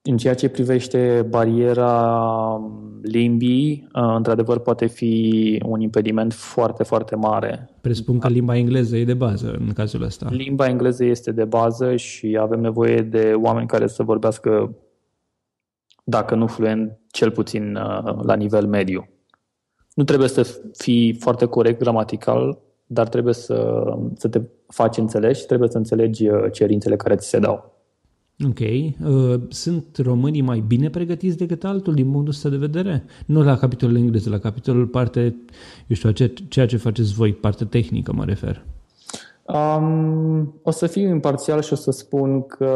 În 0.01 0.17
ceea 0.17 0.33
ce 0.33 0.49
privește 0.49 1.25
bariera 1.29 2.61
limbii, 3.01 3.87
uh, 3.93 4.13
într-adevăr 4.15 4.59
poate 4.59 4.85
fi 4.85 5.61
un 5.65 5.81
impediment 5.81 6.33
foarte, 6.33 6.83
foarte 6.83 7.15
mare. 7.15 7.69
Presupun 7.81 8.19
că 8.19 8.27
limba 8.27 8.57
engleză 8.57 8.97
e 8.97 9.05
de 9.05 9.13
bază 9.13 9.55
în 9.59 9.73
cazul 9.73 10.01
ăsta. 10.01 10.27
Limba 10.29 10.67
engleză 10.67 11.05
este 11.05 11.31
de 11.31 11.45
bază 11.45 11.95
și 11.95 12.37
avem 12.41 12.59
nevoie 12.59 13.01
de 13.01 13.33
oameni 13.41 13.67
care 13.67 13.87
să 13.87 14.03
vorbească, 14.03 14.75
dacă 16.03 16.35
nu 16.35 16.47
fluent, 16.47 16.99
cel 17.11 17.31
puțin 17.31 17.73
la 18.21 18.35
nivel 18.35 18.67
mediu. 18.67 19.14
Nu 19.95 20.03
trebuie 20.03 20.27
să 20.27 20.59
fii 20.77 21.13
foarte 21.13 21.45
corect 21.45 21.79
gramatical, 21.79 22.59
dar 22.85 23.07
trebuie 23.07 23.33
să, 23.33 23.83
să 24.15 24.27
te 24.27 24.41
faci 24.67 24.97
înțeles 24.97 25.39
și 25.39 25.45
trebuie 25.45 25.69
să 25.69 25.77
înțelegi 25.77 26.29
uh, 26.29 26.51
cerințele 26.51 26.95
care 26.95 27.15
ți 27.15 27.27
se 27.27 27.39
dau. 27.39 27.73
Ok. 28.47 28.59
Uh, 28.59 29.41
sunt 29.49 29.97
românii 29.97 30.41
mai 30.41 30.63
bine 30.67 30.89
pregătiți 30.89 31.37
decât 31.37 31.63
altul 31.63 31.93
din 31.93 32.11
punctul 32.11 32.33
ăsta 32.33 32.49
de 32.49 32.57
vedere? 32.57 33.05
Nu 33.25 33.43
la 33.43 33.57
capitolul 33.57 33.95
engleză, 33.95 34.29
la 34.29 34.37
capitolul 34.37 34.87
parte, 34.87 35.35
eu 35.87 35.95
știu, 35.95 36.11
ceea 36.47 36.65
ce 36.65 36.77
faceți 36.77 37.13
voi, 37.13 37.33
parte 37.33 37.65
tehnică 37.65 38.13
mă 38.13 38.25
refer. 38.25 38.65
Um, 39.47 40.59
o 40.63 40.71
să 40.71 40.87
fiu 40.87 41.07
imparțial 41.07 41.61
și 41.61 41.73
o 41.73 41.75
să 41.75 41.91
spun 41.91 42.41
că 42.41 42.73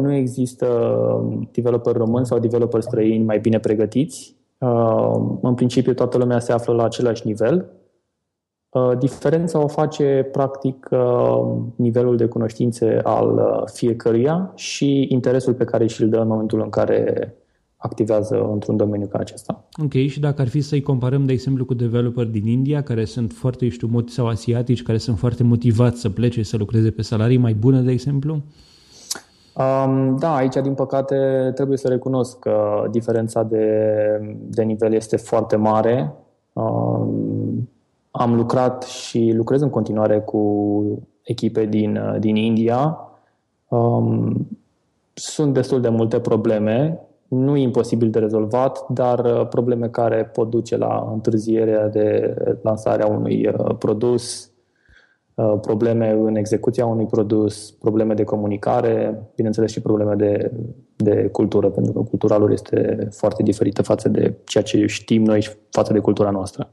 nu 0.00 0.14
există 0.14 0.66
developer 1.52 1.96
români 1.96 2.26
sau 2.26 2.38
developer 2.38 2.80
străini 2.80 3.24
mai 3.24 3.38
bine 3.38 3.58
pregătiți. 3.58 4.36
Uh, 4.60 5.38
în 5.42 5.54
principiu 5.54 5.94
toată 5.94 6.18
lumea 6.18 6.38
se 6.38 6.52
află 6.52 6.74
la 6.74 6.84
același 6.84 7.26
nivel. 7.26 7.70
Uh, 8.68 8.98
diferența 8.98 9.62
o 9.62 9.66
face 9.66 10.28
practic 10.32 10.88
uh, 10.90 11.56
nivelul 11.76 12.16
de 12.16 12.26
cunoștințe 12.26 13.00
al 13.02 13.62
fiecăruia 13.72 14.52
și 14.54 15.06
interesul 15.08 15.54
pe 15.54 15.64
care 15.64 15.86
și-l 15.86 16.08
dă 16.08 16.18
în 16.18 16.28
momentul 16.28 16.60
în 16.60 16.70
care 16.70 17.34
activează 17.76 18.48
într-un 18.52 18.76
domeniu 18.76 19.06
ca 19.06 19.18
acesta. 19.18 19.68
Ok, 19.82 19.92
și 19.92 20.20
dacă 20.20 20.40
ar 20.40 20.48
fi 20.48 20.60
să-i 20.60 20.82
comparăm, 20.82 21.26
de 21.26 21.32
exemplu, 21.32 21.64
cu 21.64 21.74
developeri 21.74 22.30
din 22.30 22.46
India, 22.46 22.82
care 22.82 23.04
sunt 23.04 23.32
foarte, 23.32 23.68
știu, 23.68 24.04
sau 24.06 24.26
asiatici, 24.26 24.82
care 24.82 24.98
sunt 24.98 25.18
foarte 25.18 25.42
motivați 25.42 26.00
să 26.00 26.10
plece, 26.10 26.42
să 26.42 26.56
lucreze 26.56 26.90
pe 26.90 27.02
salarii 27.02 27.36
mai 27.36 27.54
bune, 27.54 27.80
de 27.80 27.90
exemplu? 27.90 28.34
Uh, 28.34 28.40
Um, 29.56 30.16
da, 30.16 30.34
aici, 30.34 30.54
din 30.54 30.74
păcate, 30.74 31.50
trebuie 31.54 31.76
să 31.76 31.88
recunosc 31.88 32.38
că 32.38 32.86
diferența 32.90 33.42
de, 33.42 34.36
de 34.48 34.62
nivel 34.62 34.92
este 34.92 35.16
foarte 35.16 35.56
mare. 35.56 36.12
Um, 36.52 37.68
am 38.10 38.34
lucrat 38.34 38.82
și 38.82 39.32
lucrez 39.34 39.60
în 39.60 39.70
continuare 39.70 40.20
cu 40.20 41.02
echipe 41.22 41.64
din, 41.64 42.00
din 42.18 42.36
India. 42.36 42.98
Um, 43.68 44.48
sunt 45.12 45.54
destul 45.54 45.80
de 45.80 45.88
multe 45.88 46.20
probleme, 46.20 47.00
nu 47.28 47.56
e 47.56 47.62
imposibil 47.62 48.10
de 48.10 48.18
rezolvat, 48.18 48.88
dar 48.88 49.46
probleme 49.46 49.88
care 49.88 50.24
pot 50.24 50.50
duce 50.50 50.76
la 50.76 51.08
întârzierea 51.12 51.88
de 51.88 52.34
lansarea 52.62 53.06
unui 53.06 53.46
uh, 53.46 53.74
produs, 53.78 54.49
Uh, 54.49 54.49
probleme 55.60 56.10
în 56.10 56.36
execuția 56.36 56.86
unui 56.86 57.06
produs, 57.06 57.70
probleme 57.70 58.14
de 58.14 58.24
comunicare, 58.24 59.22
bineînțeles 59.34 59.70
și 59.70 59.80
probleme 59.80 60.14
de, 60.14 60.52
de 60.96 61.28
cultură, 61.32 61.68
pentru 61.68 61.92
că 61.92 62.00
cultura 62.00 62.36
lor 62.36 62.50
este 62.50 63.08
foarte 63.10 63.42
diferită 63.42 63.82
față 63.82 64.08
de 64.08 64.34
ceea 64.44 64.64
ce 64.64 64.86
știm 64.86 65.22
noi 65.22 65.40
și 65.40 65.50
față 65.70 65.92
de 65.92 65.98
cultura 65.98 66.30
noastră. 66.30 66.70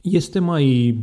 Este 0.00 0.38
mai 0.38 0.96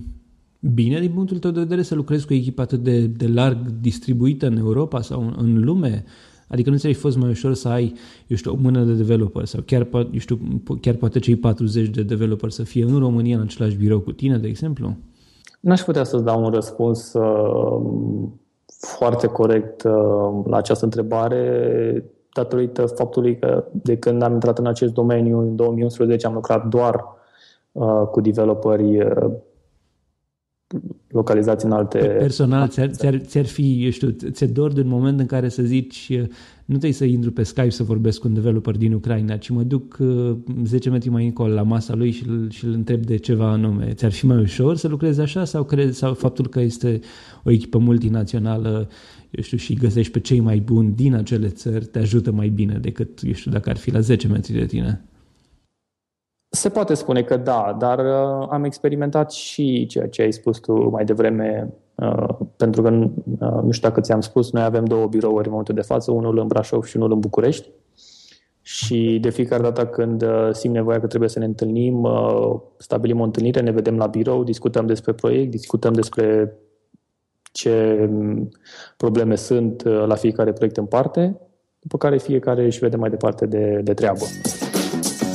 bine 0.60 1.00
din 1.00 1.12
punctul 1.12 1.38
tău 1.38 1.52
de 1.52 1.60
vedere 1.60 1.82
să 1.82 1.96
lucrezi 1.96 2.26
cu 2.26 2.34
o 2.34 2.36
echipă 2.36 2.62
atât 2.62 2.84
de, 2.84 3.06
de 3.06 3.28
larg 3.28 3.58
distribuită 3.82 4.48
în 4.48 4.58
Europa 4.58 5.02
sau 5.02 5.22
în, 5.22 5.34
în 5.38 5.64
lume? 5.64 6.04
Adică 6.48 6.70
nu 6.70 6.78
ți-ai 6.78 6.94
fost 6.94 7.18
mai 7.18 7.30
ușor 7.30 7.54
să 7.54 7.68
ai, 7.68 7.94
eu 8.28 8.38
știu, 8.38 8.52
o 8.52 8.56
mână 8.56 8.84
de 8.84 8.94
developer 8.94 9.46
sau 9.46 9.62
chiar, 9.62 9.88
eu 9.94 10.18
știu, 10.18 10.40
chiar 10.82 10.96
poate 10.96 11.20
cei 11.20 11.36
40 11.36 11.90
de 11.90 12.04
developer 12.04 12.50
să 12.50 12.64
fie 12.64 12.84
în 12.84 12.98
România 12.98 13.36
în 13.36 13.42
același 13.42 13.76
birou 13.76 14.00
cu 14.00 14.12
tine, 14.12 14.38
de 14.38 14.48
exemplu? 14.48 14.98
N-aș 15.60 15.82
putea 15.82 16.04
să-ți 16.04 16.24
dau 16.24 16.44
un 16.44 16.50
răspuns 16.50 17.14
uh, 17.14 17.82
foarte 18.66 19.28
corect 19.28 19.84
uh, 19.84 20.46
la 20.46 20.58
această 20.58 20.86
întrebare, 20.86 22.04
datorită 22.34 22.86
faptului 22.86 23.40
că 23.40 23.66
de 23.72 23.98
când 23.98 24.22
am 24.22 24.34
intrat 24.34 24.60
în 24.60 24.68
acest 24.68 24.94
domeniu, 24.94 25.40
în 25.40 25.56
2011, 25.56 26.28
am 26.28 26.34
lucrat 26.34 26.68
doar 26.68 27.06
uh, 27.72 28.02
cu 28.12 28.22
developeri 28.22 29.04
uh, 29.04 29.32
localizați 31.08 31.66
în 31.66 31.72
alte... 31.72 31.98
Personal, 31.98 32.68
ți-ar, 32.68 32.90
ți-ar, 32.90 33.22
ți-ar 33.26 33.46
fi, 33.46 33.84
eu 33.84 33.90
știu, 33.90 34.10
ți-e 34.10 34.48
dor 34.48 34.74
de 34.74 34.82
un 34.82 34.88
moment 34.88 35.20
în 35.20 35.26
care 35.26 35.50
să 35.50 35.64
zici 35.64 36.22
nu 36.70 36.78
trebuie 36.78 36.92
să 36.92 37.06
intru 37.06 37.32
pe 37.32 37.44
Skype 37.44 37.70
să 37.70 37.84
vorbesc 37.84 38.20
cu 38.20 38.28
un 38.28 38.34
developer 38.34 38.78
din 38.78 38.94
Ucraina, 38.94 39.38
ci 39.38 39.50
mă 39.50 39.64
duc 39.64 39.98
10 40.64 40.90
metri 40.90 41.10
mai 41.10 41.26
încolo 41.26 41.54
la 41.54 41.62
masa 41.62 41.96
lui 41.96 42.12
și 42.12 42.28
îl, 42.28 42.50
și 42.50 42.66
îl 42.66 42.72
întreb 42.72 43.06
de 43.06 43.18
ceva 43.18 43.52
anume. 43.52 43.94
Ți-ar 43.94 44.12
fi 44.12 44.26
mai 44.26 44.38
ușor 44.38 44.76
să 44.76 44.88
lucrezi 44.88 45.22
așa 45.22 45.46
sau 45.46 45.64
crezi 45.64 45.98
sau 45.98 46.14
faptul 46.14 46.48
că 46.48 46.60
este 46.60 47.00
o 47.44 47.52
echipă 47.52 47.78
multinațională 47.78 48.90
eu 49.32 49.44
știu, 49.44 49.58
și 49.58 49.74
găsești 49.74 50.12
pe 50.12 50.20
cei 50.20 50.40
mai 50.40 50.60
buni 50.60 50.92
din 50.92 51.16
acele 51.16 51.48
țări, 51.48 51.86
te 51.86 52.00
ajută 52.00 52.32
mai 52.32 52.48
bine 52.48 52.78
decât, 52.78 53.20
eu 53.24 53.34
știu, 53.34 53.52
dacă 53.52 53.70
ar 53.70 53.78
fi 53.78 53.92
la 53.92 54.00
10 54.00 54.28
metri 54.28 54.54
de 54.54 54.66
tine? 54.66 55.04
Se 56.52 56.70
poate 56.70 56.94
spune 56.94 57.22
că 57.22 57.38
da, 57.38 57.76
dar 57.80 58.00
uh, 58.00 58.48
am 58.50 58.64
experimentat 58.64 59.32
și 59.32 59.86
ceea 59.86 60.08
ce 60.08 60.22
ai 60.22 60.34
spus 60.34 60.60
tu 60.60 60.90
mai 60.90 61.06
devreme, 61.06 61.68
uh, 61.68 61.74
pentru 62.56 62.82
că, 62.82 62.90
uh, 62.90 63.64
nu 63.64 63.72
știu 63.72 63.88
dacă 63.88 64.02
ți-am 64.02 64.22
spus, 64.22 64.52
noi 64.52 64.64
avem 64.64 64.86
două 64.86 65.08
birouri 65.08 65.44
în 65.46 65.50
momentul 65.50 65.76
de 65.76 65.82
față, 65.82 66.12
unul 66.12 66.38
în 66.38 66.48
Brașov 66.48 66.84
și 66.84 66.98
unul 66.98 67.12
în 67.12 67.20
București. 67.20 67.70
Și 68.62 69.18
de 69.22 69.30
fiecare 69.30 69.62
dată 69.62 69.86
când 69.86 70.22
uh, 70.22 70.50
simt 70.52 70.74
nevoia 70.74 71.00
că 71.00 71.08
trebuie 71.08 71.30
să 71.30 71.40
ne 71.40 71.46
întâlnim, 71.46 72.04
uh, 72.04 72.60
stabilim 72.78 73.20
o 73.20 73.24
întâlnire, 73.24 73.62
ne 73.62 73.72
vedem 73.72 73.98
la 73.98 74.08
birou, 74.08 74.44
discutăm 74.44 74.86
despre 74.86 75.14
proiect, 75.14 75.52
discutăm 75.52 75.94
despre 75.94 76.58
ce 77.52 78.08
mm, 78.10 78.50
probleme 78.98 79.36
sunt 79.36 79.84
uh, 79.84 80.04
la 80.06 80.16
fiecare 80.16 80.52
proiect 80.52 80.78
în 80.78 80.86
parte, 80.86 81.40
după 81.80 81.98
care 81.98 82.18
fiecare 82.18 82.66
își 82.66 82.80
vede 82.80 82.96
mai 82.96 83.10
departe 83.10 83.46
de, 83.46 83.82
de 83.84 83.94
treabă. 83.94 84.26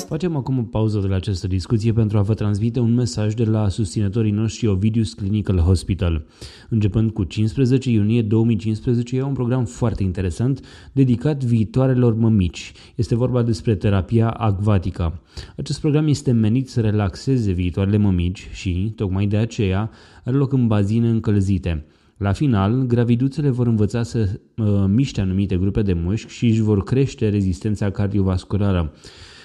Facem 0.07 0.37
acum 0.37 0.59
o 0.59 0.63
pauză 0.63 0.99
de 0.99 1.07
la 1.07 1.15
această 1.15 1.47
discuție 1.47 1.93
pentru 1.93 2.19
a 2.19 2.23
vă 2.23 2.35
transmite 2.35 2.81
un 2.81 2.95
mesaj 2.95 3.35
de 3.35 3.45
la 3.45 3.69
susținătorii 3.69 4.31
noștri 4.31 4.67
Ovidius 4.67 5.13
Clinical 5.13 5.59
Hospital. 5.59 6.27
Începând 6.69 7.11
cu 7.11 7.25
15 7.25 7.91
iunie 7.91 8.23
2015, 8.23 9.17
e 9.17 9.23
un 9.23 9.33
program 9.33 9.65
foarte 9.65 10.03
interesant 10.03 10.61
dedicat 10.93 11.45
viitoarelor 11.45 12.15
mămici. 12.15 12.73
Este 12.95 13.15
vorba 13.15 13.43
despre 13.43 13.75
terapia 13.75 14.31
acvatica. 14.31 15.23
Acest 15.57 15.81
program 15.81 16.09
este 16.09 16.33
menit 16.33 16.69
să 16.69 16.81
relaxeze 16.81 17.53
viitoarele 17.53 17.97
mămici 17.97 18.49
și, 18.53 18.93
tocmai 18.97 19.27
de 19.27 19.37
aceea, 19.37 19.91
are 20.25 20.37
loc 20.37 20.53
în 20.53 20.67
bazine 20.67 21.09
încălzite. 21.09 21.87
La 22.17 22.33
final, 22.33 22.83
graviduțele 22.83 23.51
vor 23.51 23.67
învăța 23.67 24.03
să 24.03 24.41
uh, 24.57 24.67
miște 24.87 25.21
anumite 25.21 25.57
grupe 25.57 25.83
de 25.83 25.93
mușchi 25.93 26.33
și 26.33 26.47
își 26.47 26.61
vor 26.61 26.83
crește 26.83 27.29
rezistența 27.29 27.91
cardiovasculară. 27.91 28.93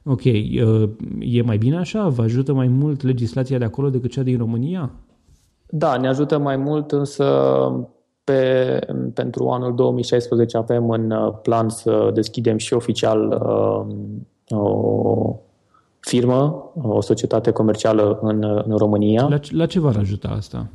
Ok. 0.04 0.24
Uh, 0.24 0.90
e 1.20 1.42
mai 1.42 1.58
bine 1.58 1.78
așa? 1.78 2.08
Vă 2.08 2.22
ajută 2.22 2.54
mai 2.54 2.68
mult 2.68 3.04
legislația 3.04 3.58
de 3.58 3.66
acolo 3.66 3.90
decât 3.90 4.12
cea 4.12 4.24
din 4.24 4.38
România? 4.38 4.92
Da, 5.70 5.98
ne 5.98 6.08
ajută 6.08 6.38
mai 6.38 6.58
mult, 6.58 6.92
însă 6.92 7.26
pe, 8.24 8.80
pentru 9.14 9.50
anul 9.50 9.76
2016 9.76 10.58
avem 10.58 10.90
în 10.90 11.12
uh, 11.12 11.34
plan 11.42 11.70
să 11.70 12.12
deschidem 12.14 12.58
și 12.58 12.74
oficial 12.74 13.28
uh, 13.28 14.58
o 14.58 15.36
firmă, 16.00 16.72
o 16.82 17.02
societate 17.02 17.52
comercială 17.52 18.20
în, 18.22 18.44
în 18.44 18.78
România. 18.78 19.28
La, 19.30 19.40
la 19.50 19.66
ce 19.66 19.80
v-ar 19.80 19.98
ajuta 19.98 20.28
asta? 20.28 20.70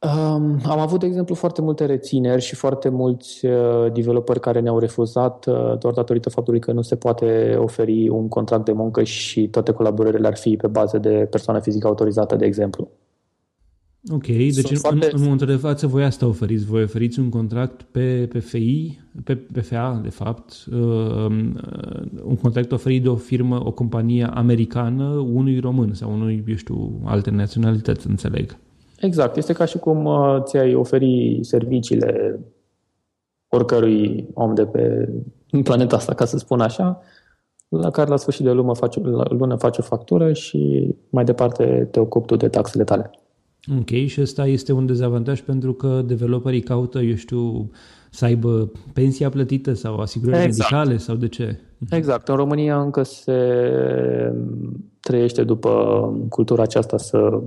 Um, 0.00 0.60
am 0.64 0.78
avut, 0.78 1.00
de 1.00 1.06
exemplu, 1.06 1.34
foarte 1.34 1.62
multe 1.62 1.84
rețineri 1.84 2.42
și 2.42 2.54
foarte 2.54 2.88
mulți 2.88 3.46
uh, 3.46 3.92
developeri 3.92 4.40
care 4.40 4.60
ne-au 4.60 4.78
refuzat 4.78 5.46
uh, 5.46 5.78
doar 5.78 5.94
datorită 5.94 6.30
faptului 6.30 6.60
că 6.60 6.72
nu 6.72 6.82
se 6.82 6.96
poate 6.96 7.56
oferi 7.58 8.08
un 8.08 8.28
contract 8.28 8.64
de 8.64 8.72
muncă 8.72 9.02
și 9.02 9.48
toate 9.48 9.72
colaborările 9.72 10.26
ar 10.26 10.36
fi 10.36 10.56
pe 10.56 10.66
bază 10.66 10.98
de 10.98 11.26
persoană 11.30 11.60
fizică 11.60 11.86
autorizată, 11.86 12.36
de 12.36 12.44
exemplu. 12.44 12.88
Ok, 14.12 14.26
deci 14.26 14.70
în, 14.70 14.76
foarte... 14.76 15.08
în 15.12 15.22
momentul 15.22 15.46
de 15.46 15.56
față 15.56 15.86
voi 15.86 16.04
asta 16.04 16.26
oferiți, 16.26 16.64
voi 16.64 16.82
oferiți 16.82 17.18
un 17.18 17.28
contract 17.28 17.82
pe, 17.82 18.28
pe 18.32 18.38
FI, 18.38 18.98
pe, 19.24 19.36
pe 19.36 19.60
FA 19.60 20.00
de 20.02 20.08
fapt, 20.08 20.52
uh, 20.72 20.78
um, 21.26 21.60
un 22.24 22.36
contract 22.36 22.72
oferit 22.72 23.02
de 23.02 23.08
o 23.08 23.16
firmă, 23.16 23.66
o 23.66 23.70
companie 23.70 24.24
americană 24.24 25.04
unui 25.32 25.58
român 25.58 25.94
sau 25.94 26.12
unui, 26.12 26.44
eu 26.48 26.54
știu, 26.54 27.00
alte 27.04 27.30
naționalități, 27.30 28.06
înțeleg. 28.06 28.56
Exact, 29.00 29.36
este 29.36 29.52
ca 29.52 29.64
și 29.64 29.78
cum 29.78 30.04
uh, 30.04 30.42
ți-ai 30.42 30.74
oferi 30.74 31.38
serviciile 31.42 32.40
oricărui 33.48 34.28
om 34.34 34.54
de 34.54 34.66
pe 34.66 35.08
planeta 35.62 35.96
asta, 35.96 36.14
ca 36.14 36.24
să 36.24 36.38
spun 36.38 36.60
așa, 36.60 37.00
la 37.68 37.90
care 37.90 38.08
la 38.08 38.16
sfârșit 38.16 38.44
de 38.44 38.50
lună 38.50 38.74
faci, 38.74 39.00
la 39.02 39.24
lună 39.28 39.56
faci 39.56 39.78
o 39.78 39.82
factură 39.82 40.32
și 40.32 40.90
mai 41.10 41.24
departe 41.24 41.88
te 41.90 42.00
ocupi 42.00 42.26
tu 42.26 42.36
de 42.36 42.48
taxele 42.48 42.84
tale. 42.84 43.10
Ok, 43.80 43.88
și 44.06 44.20
ăsta 44.20 44.46
este 44.46 44.72
un 44.72 44.86
dezavantaj 44.86 45.40
pentru 45.40 45.72
că 45.72 46.02
developerii 46.06 46.60
caută, 46.60 46.98
eu 46.98 47.14
știu, 47.14 47.70
să 48.10 48.24
aibă 48.24 48.70
pensia 48.92 49.28
plătită 49.28 49.72
sau 49.72 49.98
asigurări 49.98 50.44
exact. 50.44 50.70
medicale 50.70 50.98
sau 50.98 51.14
de 51.14 51.28
ce? 51.28 51.60
Exact. 51.90 52.28
În 52.28 52.36
România 52.36 52.80
încă 52.80 53.02
se 53.02 53.32
trăiește 55.00 55.44
după 55.44 55.70
cultura 56.28 56.62
aceasta 56.62 56.96
să 56.96 57.40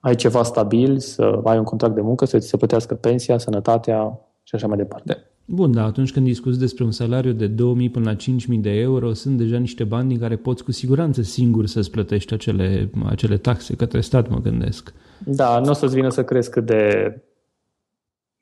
ai 0.00 0.14
ceva 0.14 0.42
stabil, 0.42 0.98
să 0.98 1.40
ai 1.44 1.58
un 1.58 1.64
contract 1.64 1.94
de 1.94 2.00
muncă, 2.00 2.24
să 2.24 2.38
ți 2.38 2.48
se 2.48 2.56
plătească 2.56 2.94
pensia, 2.94 3.38
sănătatea 3.38 4.20
și 4.42 4.54
așa 4.54 4.66
mai 4.66 4.76
departe. 4.76 5.30
Bun, 5.50 5.72
dar 5.72 5.84
atunci 5.84 6.12
când 6.12 6.26
discuți 6.26 6.58
despre 6.58 6.84
un 6.84 6.90
salariu 6.90 7.32
de 7.32 7.46
2000 7.46 7.90
până 7.90 8.04
la 8.04 8.14
5000 8.14 8.58
de 8.58 8.70
euro, 8.70 9.12
sunt 9.12 9.38
deja 9.38 9.58
niște 9.58 9.84
bani 9.84 10.08
din 10.08 10.18
care 10.18 10.36
poți 10.36 10.64
cu 10.64 10.72
siguranță 10.72 11.22
singur 11.22 11.66
să-ți 11.66 11.90
plătești 11.90 12.34
acele, 12.34 12.90
acele 13.04 13.36
taxe 13.36 13.76
către 13.76 14.00
stat, 14.00 14.28
mă 14.28 14.40
gândesc. 14.40 14.92
Da, 15.24 15.60
nu 15.60 15.70
o 15.70 15.72
să-ți 15.72 15.94
vină 15.94 16.08
să 16.08 16.24
crezi 16.24 16.50
cât 16.50 16.66
de... 16.66 17.14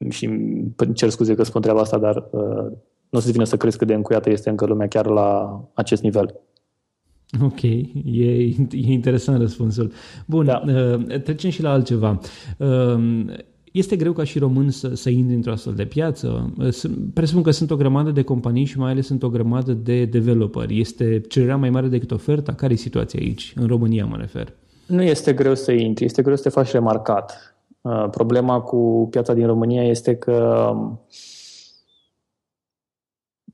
Și 0.09 0.31
cer 0.95 1.09
scuze 1.09 1.35
că 1.35 1.43
spun 1.43 1.61
treaba 1.61 1.81
asta, 1.81 1.99
dar 1.99 2.17
uh, 2.17 2.73
nu 3.09 3.19
o 3.19 3.19
să-ți 3.19 3.33
vină 3.33 3.45
să 3.45 3.57
crezi 3.57 3.79
cât 3.79 3.87
de 3.87 3.95
încuiată 3.95 4.31
este 4.31 4.51
încă 4.51 4.67
lumea 4.67 4.89
chiar 4.89 5.07
la 5.07 5.61
acest 5.75 6.03
nivel. 6.03 6.41
Ok, 7.43 7.63
e, 7.63 8.43
e 8.71 8.93
interesant 8.93 9.41
răspunsul. 9.41 9.93
Bun, 10.27 10.45
da. 10.45 10.63
uh, 10.67 11.21
trecem 11.21 11.51
și 11.51 11.63
la 11.63 11.71
altceva. 11.71 12.21
Uh, 12.59 13.25
este 13.79 13.97
greu 13.97 14.13
ca 14.13 14.25
și 14.25 14.39
român 14.39 14.71
să, 14.71 14.95
să 14.95 15.11
intri 15.11 15.35
într-o 15.35 15.53
astfel 15.53 15.75
de 15.75 15.85
piață. 15.85 16.53
Presupun 17.15 17.43
că 17.43 17.51
sunt 17.51 17.71
o 17.71 17.77
grămadă 17.77 18.11
de 18.11 18.23
companii 18.23 18.65
și 18.65 18.79
mai 18.79 18.91
ales 18.91 19.07
sunt 19.07 19.23
o 19.23 19.29
grămadă 19.29 19.73
de 19.73 20.05
developeri. 20.05 20.81
Este 20.81 21.21
cererea 21.21 21.57
mai 21.57 21.71
mare 21.71 21.87
decât 21.87 22.11
oferta? 22.11 22.53
Care 22.53 22.73
e 22.73 22.77
situația 22.77 23.21
aici? 23.23 23.53
În 23.57 23.67
România 23.67 24.05
mă 24.05 24.17
refer. 24.17 24.53
Nu 24.87 25.03
este 25.03 25.33
greu 25.33 25.55
să 25.55 25.73
intri, 25.73 26.05
este 26.05 26.23
greu 26.23 26.37
să 26.37 26.43
te 26.43 26.49
faci 26.49 26.71
remarcat. 26.71 27.57
Uh, 27.81 28.09
problema 28.11 28.61
cu 28.61 29.09
piața 29.11 29.35
din 29.35 29.47
România 29.47 29.85
este 29.85 30.17
că 30.17 30.73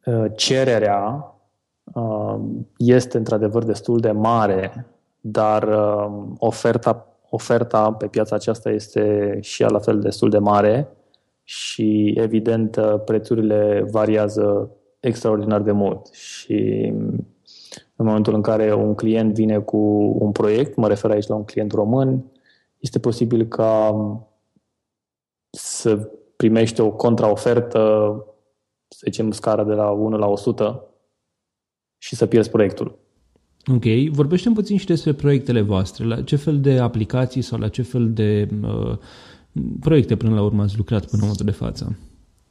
uh, 0.05 0.25
cererea 0.37 1.35
uh, 1.95 2.37
este 2.77 3.17
într-adevăr 3.17 3.65
destul 3.65 4.01
de 4.01 4.11
mare, 4.11 4.87
dar 5.21 5.69
oferta, 6.39 7.12
oferta 7.35 7.93
pe 7.93 8.07
piața 8.07 8.35
aceasta 8.35 8.71
este 8.71 9.39
și 9.41 9.63
ea 9.63 9.69
la 9.69 9.79
fel 9.79 10.01
destul 10.01 10.31
de 10.31 10.39
mare 10.39 10.89
și 11.43 12.15
evident 12.17 12.81
prețurile 13.05 13.87
variază 13.91 14.71
extraordinar 15.01 15.61
de 15.61 15.73
mult 15.73 16.13
și 16.13 16.93
în 17.97 18.07
momentul 18.07 18.35
în 18.35 18.43
care 18.43 18.75
un 18.75 18.95
client 18.95 19.35
vine 19.35 19.59
cu 19.59 19.77
un 20.19 20.33
proiect, 20.33 20.77
mă 20.77 20.89
refer 20.89 21.11
aici 21.11 21.27
la 21.27 21.35
un 21.35 21.45
client 21.45 21.73
român, 21.73 22.25
este 22.79 22.99
posibil 22.99 23.47
ca 23.47 23.97
să 25.51 26.11
primești 26.37 26.81
o 26.81 26.93
contraofertă, 26.93 28.15
să 28.89 29.01
zicem, 29.05 29.31
scara 29.31 29.65
de 29.65 29.75
la 29.75 29.91
1 29.91 30.17
la 30.17 30.27
100 30.27 30.85
și 31.99 32.17
să 32.17 32.27
pierzi 32.27 32.51
proiectul. 32.51 33.02
Ok, 33.67 33.85
vorbește 34.11 34.51
puțin 34.51 34.77
și 34.77 34.87
despre 34.87 35.13
proiectele 35.13 35.61
voastre. 35.61 36.05
La 36.05 36.23
ce 36.23 36.37
fel 36.37 36.61
de 36.61 36.79
aplicații 36.79 37.43
sau 37.43 37.59
la 37.59 37.69
ce 37.69 37.83
fel 37.83 38.13
de 38.13 38.49
uh, 38.63 38.97
proiecte 39.81 40.17
până 40.17 40.35
la 40.35 40.43
urmă 40.43 40.63
ați 40.63 40.77
lucrat 40.77 41.01
până 41.01 41.13
în 41.13 41.21
momentul 41.21 41.45
de 41.45 41.51
față? 41.51 41.99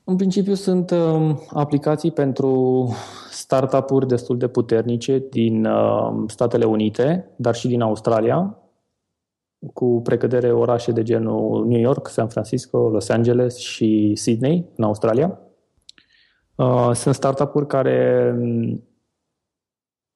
În 0.03 0.15
principiu 0.15 0.53
sunt 0.53 0.91
uh, 0.91 1.35
aplicații 1.49 2.11
pentru 2.11 2.89
startup-uri 3.31 4.07
destul 4.07 4.37
de 4.37 4.47
puternice 4.47 5.23
din 5.29 5.65
uh, 5.65 6.23
Statele 6.27 6.65
Unite, 6.65 7.31
dar 7.35 7.55
și 7.55 7.67
din 7.67 7.81
Australia, 7.81 8.57
cu 9.73 10.01
precădere 10.03 10.51
orașe 10.51 10.91
de 10.91 11.03
genul 11.03 11.65
New 11.67 11.79
York, 11.79 12.07
San 12.07 12.27
Francisco, 12.27 12.89
Los 12.89 13.09
Angeles 13.09 13.57
și 13.57 14.11
Sydney, 14.15 14.65
în 14.75 14.83
Australia. 14.83 15.39
Uh, 16.55 16.91
sunt 16.93 17.15
startup-uri 17.15 17.67
care 17.67 18.31
mm, 18.39 18.83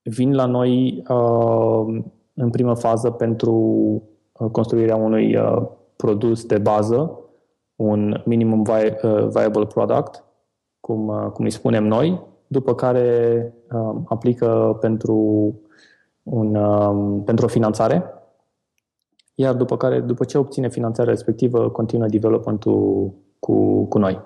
vin 0.09 0.33
la 0.33 0.45
noi 0.45 1.03
uh, 1.07 2.03
în 2.33 2.49
primă 2.49 2.75
fază 2.75 3.09
pentru 3.09 3.53
uh, 4.31 4.49
construirea 4.51 4.95
unui 4.95 5.35
uh, 5.35 5.61
produs 5.95 6.45
de 6.45 6.57
bază, 6.57 7.19
un 7.75 8.21
minimum 8.25 8.63
vi- 8.63 9.07
uh, 9.07 9.27
viable 9.27 9.65
product, 9.65 10.23
cum, 10.79 11.07
uh, 11.07 11.31
cum 11.33 11.45
îi 11.45 11.51
spunem 11.51 11.83
noi, 11.83 12.21
după 12.47 12.75
care 12.75 13.53
uh, 13.71 13.95
aplică 14.05 14.77
pentru, 14.81 15.15
un, 16.23 16.55
uh, 16.55 17.21
pentru 17.25 17.45
o 17.45 17.49
finanțare 17.49 18.15
iar 19.35 19.55
după 19.55 19.77
care, 19.77 19.99
după 19.99 20.23
ce 20.23 20.37
obține 20.37 20.69
finanțarea 20.69 21.11
respectivă, 21.11 21.69
continuă 21.69 22.07
development-ul 22.07 23.13
cu, 23.39 23.85
cu 23.85 23.97
noi. 23.97 24.21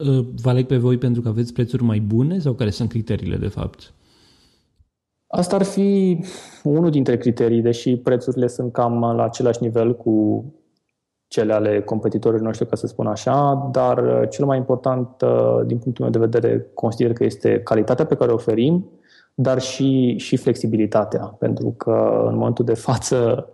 Ă, 0.00 0.24
vă 0.42 0.48
aleg 0.48 0.66
pe 0.66 0.76
voi 0.76 0.98
pentru 0.98 1.22
că 1.22 1.28
aveți 1.28 1.52
prețuri 1.52 1.82
mai 1.82 2.00
bune 2.00 2.38
sau 2.38 2.52
care 2.52 2.70
sunt 2.70 2.88
criteriile 2.88 3.36
de 3.36 3.48
fapt? 3.48 3.92
Asta 5.36 5.56
ar 5.56 5.62
fi 5.62 6.18
unul 6.62 6.90
dintre 6.90 7.16
criterii, 7.16 7.60
deși 7.60 7.96
prețurile 7.96 8.46
sunt 8.46 8.72
cam 8.72 9.00
la 9.16 9.24
același 9.24 9.62
nivel 9.62 9.96
cu 9.96 10.44
cele 11.26 11.52
ale 11.52 11.82
competitorilor 11.82 12.44
noștri, 12.44 12.68
ca 12.68 12.76
să 12.76 12.86
spun 12.86 13.06
așa, 13.06 13.68
dar 13.72 14.28
cel 14.28 14.44
mai 14.44 14.56
important, 14.56 15.22
ă, 15.22 15.62
din 15.66 15.78
punctul 15.78 16.04
meu 16.04 16.12
de 16.12 16.26
vedere, 16.28 16.66
consider 16.74 17.12
că 17.12 17.24
este 17.24 17.60
calitatea 17.60 18.06
pe 18.06 18.14
care 18.14 18.30
o 18.30 18.34
oferim, 18.34 18.90
dar 19.34 19.60
și, 19.60 20.14
și 20.16 20.36
flexibilitatea, 20.36 21.20
pentru 21.20 21.74
că 21.76 22.24
în 22.26 22.36
momentul 22.36 22.64
de 22.64 22.74
față 22.74 23.48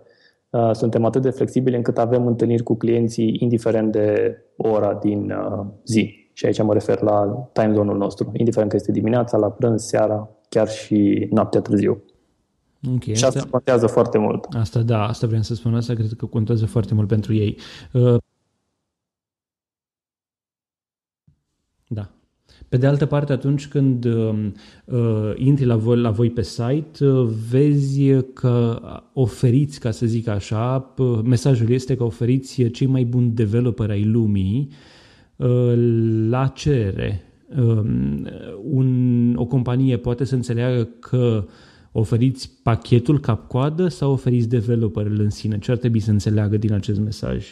Uh, 0.51 0.69
suntem 0.71 1.05
atât 1.05 1.21
de 1.21 1.29
flexibili 1.29 1.75
încât 1.75 1.97
avem 1.97 2.27
întâlniri 2.27 2.63
cu 2.63 2.75
clienții 2.75 3.35
indiferent 3.39 3.91
de 3.91 4.37
ora 4.57 4.93
din 4.93 5.31
uh, 5.31 5.65
zi. 5.85 6.29
Și 6.33 6.45
aici 6.45 6.61
mă 6.61 6.73
refer 6.73 7.01
la 7.01 7.49
time 7.53 7.73
zone-ul 7.73 7.97
nostru, 7.97 8.31
indiferent 8.33 8.69
că 8.69 8.75
este 8.75 8.91
dimineața, 8.91 9.37
la 9.37 9.49
prânz, 9.49 9.83
seara, 9.83 10.29
chiar 10.51 10.69
și 10.69 11.27
noaptea 11.29 11.61
târziu. 11.61 12.03
Okay, 12.87 13.15
și 13.15 13.25
asta, 13.25 13.27
asta 13.27 13.49
contează 13.49 13.87
foarte 13.87 14.17
mult. 14.17 14.45
Asta 14.53 14.81
da, 14.81 15.07
asta 15.07 15.27
vreau 15.27 15.41
să 15.41 15.55
spun, 15.55 15.75
asta 15.75 15.93
cred 15.93 16.13
că 16.17 16.25
contează 16.25 16.65
foarte 16.65 16.93
mult 16.93 17.07
pentru 17.07 17.33
ei. 17.33 17.57
Uh, 17.91 18.17
da. 21.87 22.09
Pe 22.69 22.77
de 22.77 22.87
altă 22.87 23.05
parte, 23.05 23.31
atunci 23.31 23.67
când 23.67 24.05
uh, 24.05 24.51
uh, 24.85 25.31
intri 25.35 25.65
la 25.65 25.75
voi, 25.75 25.97
la 25.97 26.11
voi 26.11 26.29
pe 26.31 26.41
site, 26.41 27.05
uh, 27.05 27.29
vezi 27.49 28.23
că 28.33 28.81
oferiți, 29.13 29.79
ca 29.79 29.91
să 29.91 30.05
zic 30.05 30.27
așa, 30.27 30.93
uh, 30.97 31.19
mesajul 31.23 31.69
este 31.69 31.95
că 31.95 32.03
oferiți 32.03 32.63
cei 32.63 32.87
mai 32.87 33.03
buni 33.03 33.29
developeri 33.29 33.91
ai 33.91 34.03
lumii 34.03 34.71
uh, 35.35 35.73
la 36.29 36.47
cerere. 36.47 37.25
Uh, 37.57 37.83
un, 38.71 39.35
o 39.35 39.45
companie 39.45 39.97
poate 39.97 40.23
să 40.23 40.35
înțeleagă 40.35 40.87
că 40.99 41.43
oferiți 41.91 42.51
pachetul 42.63 43.19
cap-coadă 43.19 43.87
sau 43.87 44.11
oferiți 44.11 44.49
developerul 44.49 45.19
în 45.19 45.29
sine? 45.29 45.59
Ce 45.59 45.71
ar 45.71 45.77
trebui 45.77 45.99
să 45.99 46.11
înțeleagă 46.11 46.57
din 46.57 46.73
acest 46.73 46.99
mesaj? 46.99 47.47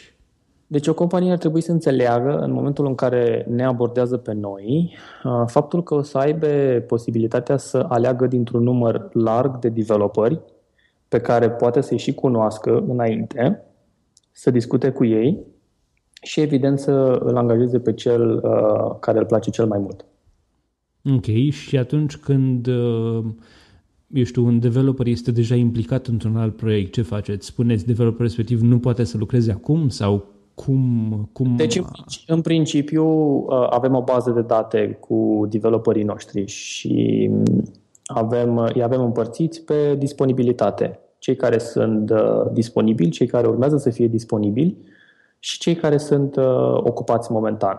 Deci 0.66 0.86
o 0.86 0.94
companie 0.94 1.32
ar 1.32 1.38
trebui 1.38 1.60
să 1.60 1.72
înțeleagă 1.72 2.38
în 2.38 2.52
momentul 2.52 2.86
în 2.86 2.94
care 2.94 3.46
ne 3.48 3.64
abordează 3.64 4.16
pe 4.16 4.32
noi 4.32 4.94
uh, 5.24 5.42
faptul 5.46 5.82
că 5.82 5.94
o 5.94 6.02
să 6.02 6.18
aibă 6.18 6.46
posibilitatea 6.86 7.56
să 7.56 7.86
aleagă 7.88 8.26
dintr-un 8.26 8.62
număr 8.62 9.08
larg 9.12 9.58
de 9.58 9.68
developeri 9.68 10.40
pe 11.08 11.20
care 11.20 11.50
poate 11.50 11.80
să-i 11.80 11.98
și 11.98 12.14
cunoască 12.14 12.84
înainte, 12.88 13.64
să 14.32 14.50
discute 14.50 14.90
cu 14.90 15.04
ei 15.04 15.46
și 16.22 16.40
evident 16.40 16.78
să 16.78 16.90
îl 17.24 17.36
angajeze 17.36 17.78
pe 17.78 17.92
cel 17.92 18.40
uh, 18.44 18.96
care 19.00 19.18
îl 19.18 19.24
place 19.24 19.50
cel 19.50 19.66
mai 19.66 19.78
mult. 19.78 20.04
Ok, 21.14 21.50
și 21.50 21.76
atunci 21.76 22.16
când 22.16 22.66
uh, 22.66 23.24
eu 24.12 24.24
știu, 24.24 24.44
un 24.44 24.58
developer 24.58 25.06
este 25.06 25.30
deja 25.30 25.54
implicat 25.54 26.06
într-un 26.06 26.36
alt 26.36 26.56
proiect, 26.56 26.92
ce 26.92 27.02
faceți? 27.02 27.46
Spuneți 27.46 27.86
developer 27.86 28.20
respectiv 28.20 28.60
nu 28.60 28.78
poate 28.78 29.04
să 29.04 29.16
lucreze 29.18 29.50
acum 29.50 29.88
sau 29.88 30.24
cum, 30.54 31.28
cum... 31.32 31.56
Deci, 31.56 31.76
în, 31.76 31.84
în 32.26 32.40
principiu, 32.40 33.04
uh, 33.06 33.66
avem 33.70 33.94
o 33.94 34.02
bază 34.02 34.30
de 34.30 34.40
date 34.40 34.96
cu 35.00 35.46
developerii 35.50 36.02
noștri 36.02 36.46
și 36.46 37.30
avem, 38.04 38.56
uh, 38.56 38.70
îi 38.74 38.82
avem 38.82 39.02
împărțiți 39.02 39.64
pe 39.64 39.94
disponibilitate. 39.98 40.98
Cei 41.18 41.36
care 41.36 41.58
sunt 41.58 42.10
uh, 42.10 42.50
disponibili, 42.52 43.10
cei 43.10 43.26
care 43.26 43.46
urmează 43.46 43.76
să 43.76 43.90
fie 43.90 44.06
disponibili 44.06 44.76
și 45.42 45.58
cei 45.58 45.74
care 45.74 45.96
sunt 45.96 46.36
ocupați 46.76 47.32
momentan. 47.32 47.78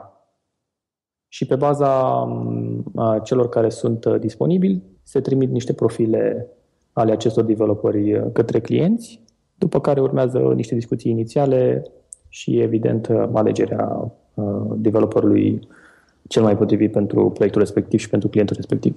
Și 1.27 1.45
pe 1.45 1.55
baza 1.55 1.93
um, 2.27 2.83
celor 3.23 3.49
care 3.49 3.69
sunt 3.69 4.05
disponibili, 4.05 4.83
se 5.03 5.21
trimit 5.21 5.49
niște 5.49 5.73
profile 5.73 6.47
ale 6.93 7.11
acestor 7.11 7.43
developeri 7.43 8.31
către 8.33 8.59
clienți, 8.59 9.23
după 9.55 9.79
care 9.79 10.01
urmează 10.01 10.39
niște 10.55 10.75
discuții 10.75 11.11
inițiale 11.11 11.83
și, 12.27 12.59
evident, 12.59 13.09
alegerea 13.33 14.11
uh, 14.33 14.71
developerului 14.75 15.67
cel 16.27 16.43
mai 16.43 16.57
potrivit 16.57 16.91
pentru 16.91 17.29
proiectul 17.29 17.61
respectiv 17.61 17.99
și 17.99 18.09
pentru 18.09 18.29
clientul 18.29 18.55
respectiv. 18.55 18.95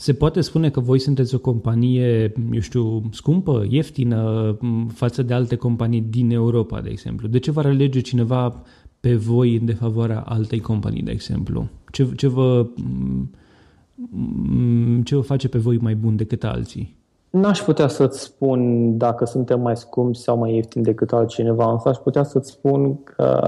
Se 0.00 0.12
poate 0.12 0.40
spune 0.40 0.70
că 0.70 0.80
voi 0.80 0.98
sunteți 0.98 1.34
o 1.34 1.38
companie, 1.38 2.32
eu 2.52 2.60
știu, 2.60 3.02
scumpă, 3.12 3.64
ieftină 3.68 4.56
față 4.92 5.22
de 5.22 5.34
alte 5.34 5.56
companii 5.56 6.00
din 6.00 6.30
Europa, 6.30 6.80
de 6.80 6.88
exemplu. 6.88 7.28
De 7.28 7.38
ce 7.38 7.50
va 7.50 7.62
alege 7.62 8.00
cineva 8.00 8.62
pe 9.00 9.14
voi 9.14 9.56
în 9.56 9.64
defavoarea 9.64 10.24
altei 10.26 10.60
companii, 10.60 11.02
de 11.02 11.10
exemplu? 11.10 11.68
Ce, 11.90 12.08
ce, 12.16 12.28
vă, 12.28 12.66
ce 15.04 15.14
vă 15.14 15.20
face 15.20 15.48
pe 15.48 15.58
voi 15.58 15.78
mai 15.80 15.94
bun 15.94 16.16
decât 16.16 16.44
alții? 16.44 16.96
N-aș 17.30 17.60
putea 17.60 17.88
să-ți 17.88 18.20
spun 18.20 18.96
dacă 18.96 19.24
suntem 19.24 19.60
mai 19.60 19.76
scumpi 19.76 20.18
sau 20.18 20.38
mai 20.38 20.54
ieftini 20.54 20.84
decât 20.84 21.12
altcineva, 21.12 21.72
însă 21.72 21.88
aș 21.88 21.96
putea 21.96 22.22
să-ți 22.22 22.50
spun 22.50 23.02
că 23.02 23.40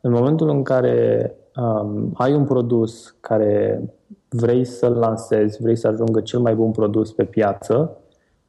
în 0.00 0.12
momentul 0.12 0.48
în 0.48 0.62
care 0.62 1.30
um, 1.56 2.10
ai 2.14 2.34
un 2.34 2.44
produs 2.44 3.16
care 3.20 3.82
vrei 4.32 4.64
să-l 4.64 4.92
lansezi, 4.92 5.62
vrei 5.62 5.76
să 5.76 5.88
ajungă 5.88 6.20
cel 6.20 6.40
mai 6.40 6.54
bun 6.54 6.70
produs 6.70 7.12
pe 7.12 7.24
piață, 7.24 7.96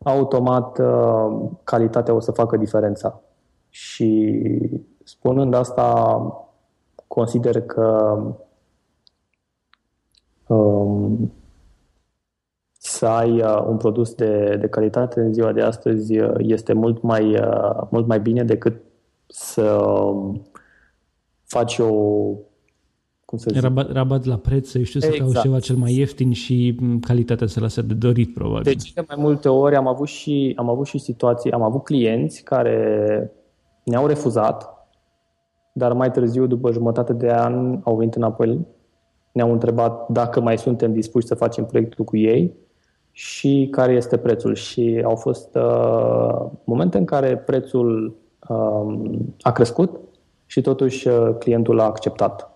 automat 0.03 0.79
uh, 0.79 1.49
calitatea 1.63 2.13
o 2.13 2.19
să 2.19 2.31
facă 2.31 2.57
diferența. 2.57 3.21
Și 3.69 4.41
spunând 5.03 5.53
asta, 5.53 6.17
consider 7.07 7.61
că 7.61 8.17
um, 10.47 11.31
să 12.77 13.05
ai 13.05 13.41
uh, 13.41 13.65
un 13.67 13.77
produs 13.77 14.13
de, 14.13 14.57
de 14.59 14.67
calitate 14.67 15.19
în 15.19 15.33
ziua 15.33 15.51
de 15.51 15.61
astăzi 15.61 16.19
uh, 16.19 16.33
este 16.37 16.73
mult 16.73 17.01
mai, 17.01 17.39
uh, 17.39 17.81
mult 17.89 18.07
mai 18.07 18.19
bine 18.19 18.43
decât 18.43 18.81
să 19.27 19.71
um, 19.71 20.41
faci 21.43 21.79
o, 21.79 21.91
cum 23.33 23.41
să 23.41 23.49
zic. 23.53 23.61
Rabat, 23.61 23.91
rabat 23.91 24.25
la 24.25 24.37
preț, 24.37 24.69
să 24.69 24.79
știu 24.79 24.99
exact. 25.03 25.15
să 25.15 25.21
cauți 25.21 25.41
ceva 25.41 25.59
cel 25.59 25.75
mai 25.75 25.93
ieftin 25.93 26.31
și 26.31 26.79
calitatea 27.01 27.47
să 27.47 27.59
lasă 27.59 27.81
de 27.81 27.93
dorit, 27.93 28.33
probabil. 28.33 28.63
Deci, 28.63 28.93
de 28.93 29.03
mai 29.07 29.17
multe 29.19 29.49
ori 29.49 29.75
am 29.75 29.87
avut 29.87 30.07
și, 30.07 30.53
am 30.55 30.69
avut 30.69 30.85
și 30.85 30.97
situații, 30.97 31.51
am 31.51 31.61
avut 31.61 31.83
clienți 31.83 32.43
care 32.43 33.31
ne-au 33.83 34.07
refuzat, 34.07 34.87
dar 35.71 35.93
mai 35.93 36.11
târziu, 36.11 36.45
după 36.45 36.71
jumătate 36.71 37.13
de 37.13 37.31
an, 37.31 37.79
au 37.83 37.95
venit 37.95 38.15
înapoi, 38.15 38.67
ne-au 39.31 39.51
întrebat 39.51 40.09
dacă 40.09 40.41
mai 40.41 40.57
suntem 40.57 40.93
dispuși 40.93 41.27
să 41.27 41.35
facem 41.35 41.65
proiectul 41.65 42.05
cu 42.05 42.17
ei 42.17 42.53
și 43.11 43.67
care 43.71 43.93
este 43.93 44.17
prețul. 44.17 44.55
Și 44.55 45.01
au 45.05 45.15
fost 45.15 45.55
uh, 45.55 46.45
momente 46.63 46.97
în 46.97 47.05
care 47.05 47.37
prețul 47.37 48.15
uh, 48.49 49.19
a 49.41 49.51
crescut 49.51 49.99
și 50.45 50.61
totuși 50.61 51.07
uh, 51.07 51.35
clientul 51.39 51.79
a 51.79 51.83
acceptat. 51.83 52.52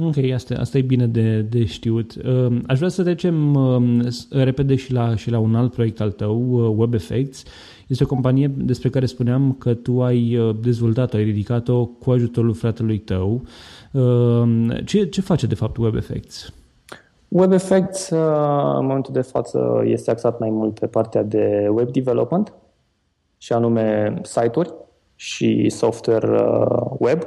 Ok, 0.00 0.16
asta, 0.34 0.54
asta 0.58 0.78
e 0.78 0.82
bine 0.82 1.06
de, 1.06 1.40
de 1.40 1.64
știut. 1.64 2.14
Uh, 2.14 2.56
aș 2.66 2.76
vrea 2.76 2.88
să 2.88 3.02
trecem 3.02 3.54
uh, 3.54 4.06
repede 4.30 4.74
și 4.74 4.92
la, 4.92 5.16
și 5.16 5.30
la 5.30 5.38
un 5.38 5.54
alt 5.54 5.72
proiect 5.72 6.00
al 6.00 6.10
tău, 6.10 6.50
uh, 6.50 6.74
Web 6.76 6.94
Effects. 6.94 7.42
Este 7.86 8.04
o 8.04 8.06
companie 8.06 8.50
despre 8.56 8.88
care 8.88 9.06
spuneam 9.06 9.52
că 9.58 9.74
tu 9.74 10.02
ai 10.02 10.36
uh, 10.36 10.56
dezvoltat-o, 10.62 11.16
ai 11.16 11.24
ridicat-o 11.24 11.86
cu 11.86 12.10
ajutorul 12.10 12.54
fratelui 12.54 12.98
tău. 12.98 13.42
Uh, 13.92 14.68
ce, 14.84 15.04
ce 15.04 15.20
face 15.20 15.46
de 15.46 15.54
fapt 15.54 15.76
Web 15.76 15.94
Effects? 15.94 16.52
Web 17.28 17.52
Effects 17.52 18.10
uh, 18.10 18.18
în 18.78 18.86
momentul 18.86 19.12
de 19.12 19.20
față 19.20 19.82
este 19.84 20.10
axat 20.10 20.38
mai 20.38 20.50
mult 20.50 20.78
pe 20.78 20.86
partea 20.86 21.22
de 21.22 21.68
web 21.70 21.90
development 21.90 22.52
și 23.38 23.52
anume 23.52 24.18
site-uri 24.22 24.74
și 25.14 25.68
software 25.68 26.44
web, 26.98 27.22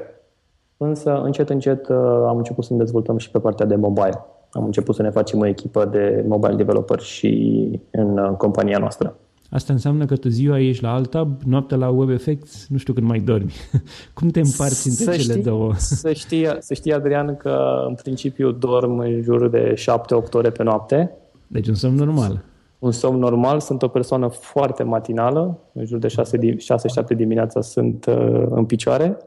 însă 0.84 1.22
încet 1.24 1.50
încet 1.50 1.90
am 2.28 2.38
început 2.38 2.64
să 2.64 2.74
ne 2.74 2.80
dezvoltăm 2.80 3.18
și 3.18 3.32
pe 3.32 3.40
partea 3.40 3.66
de 3.66 3.76
mobile. 3.76 4.26
Am 4.52 4.66
început 4.66 4.96
să 4.96 5.02
ne 5.02 5.10
facem 5.10 5.40
o 5.40 5.46
echipă 5.46 5.86
de 5.86 6.26
mobile 6.28 6.56
developer 6.56 7.00
și 7.00 7.80
în 7.92 8.36
compania 8.38 8.78
noastră. 8.78 9.16
Asta 9.50 9.74
înseamnă 9.74 10.06
că 10.06 10.16
tu 10.16 10.30
ziua 10.30 10.60
ești 10.60 10.84
la 10.84 10.94
alta, 10.94 11.28
noaptea 11.46 11.78
la 11.78 11.90
Web 11.90 12.10
Effects, 12.10 12.68
nu 12.70 12.78
știu 12.78 12.94
când 12.94 13.08
mai 13.08 13.20
dormi. 13.20 13.54
Cum 14.14 14.30
te 14.30 14.40
împarți 14.40 14.88
între 14.88 15.04
să 15.04 15.12
cele 15.12 15.34
știi, 15.34 15.44
două? 15.44 15.74
Să 15.76 16.14
știi, 16.14 16.48
să 16.60 16.74
știi, 16.74 16.94
Adrian, 16.94 17.38
că 17.38 17.86
în 17.88 17.94
principiu 17.94 18.52
dorm 18.52 18.98
în 18.98 19.22
jur 19.22 19.50
de 19.50 19.74
7-8 19.74 20.32
ore 20.32 20.50
pe 20.50 20.64
noapte. 20.64 21.12
Deci 21.48 21.68
un 21.68 21.74
somn 21.74 21.96
normal. 21.96 22.44
Un 22.80 22.92
somn 22.92 23.20
normal, 23.20 23.60
sunt 23.60 23.82
o 23.82 23.88
persoană 23.88 24.28
foarte 24.28 24.84
matinală, 24.84 25.60
în 25.74 25.86
jur 25.86 26.00
de 26.00 26.08
6-7 26.08 27.16
dimineața 27.16 27.62
sunt 27.62 28.06
uh, 28.06 28.44
în 28.50 28.66
picioare, 28.66 29.18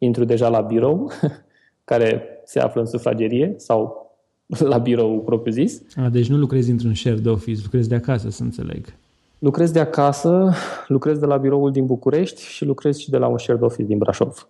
intru 0.00 0.24
deja 0.24 0.48
la 0.48 0.60
birou, 0.60 1.10
care 1.90 2.22
se 2.44 2.60
află 2.60 2.80
în 2.80 2.86
sufragerie 2.86 3.54
sau 3.56 4.10
la 4.72 4.78
birou 4.78 5.20
propriu 5.20 5.52
zis. 5.52 5.82
A, 5.96 6.08
deci 6.08 6.28
nu 6.28 6.36
lucrezi 6.36 6.70
într-un 6.70 6.94
shared 6.94 7.26
office, 7.26 7.60
lucrezi 7.62 7.88
de 7.88 7.94
acasă, 7.94 8.30
să 8.30 8.42
înțeleg. 8.42 8.94
Lucrez 9.38 9.70
de 9.70 9.80
acasă, 9.80 10.52
lucrez 10.86 11.18
de 11.18 11.26
la 11.26 11.36
biroul 11.36 11.72
din 11.72 11.86
București 11.86 12.42
și 12.42 12.64
lucrez 12.64 12.96
și 12.96 13.10
de 13.10 13.16
la 13.16 13.26
un 13.26 13.38
shared 13.38 13.62
office 13.62 13.82
din 13.82 13.98
Brașov. 13.98 14.48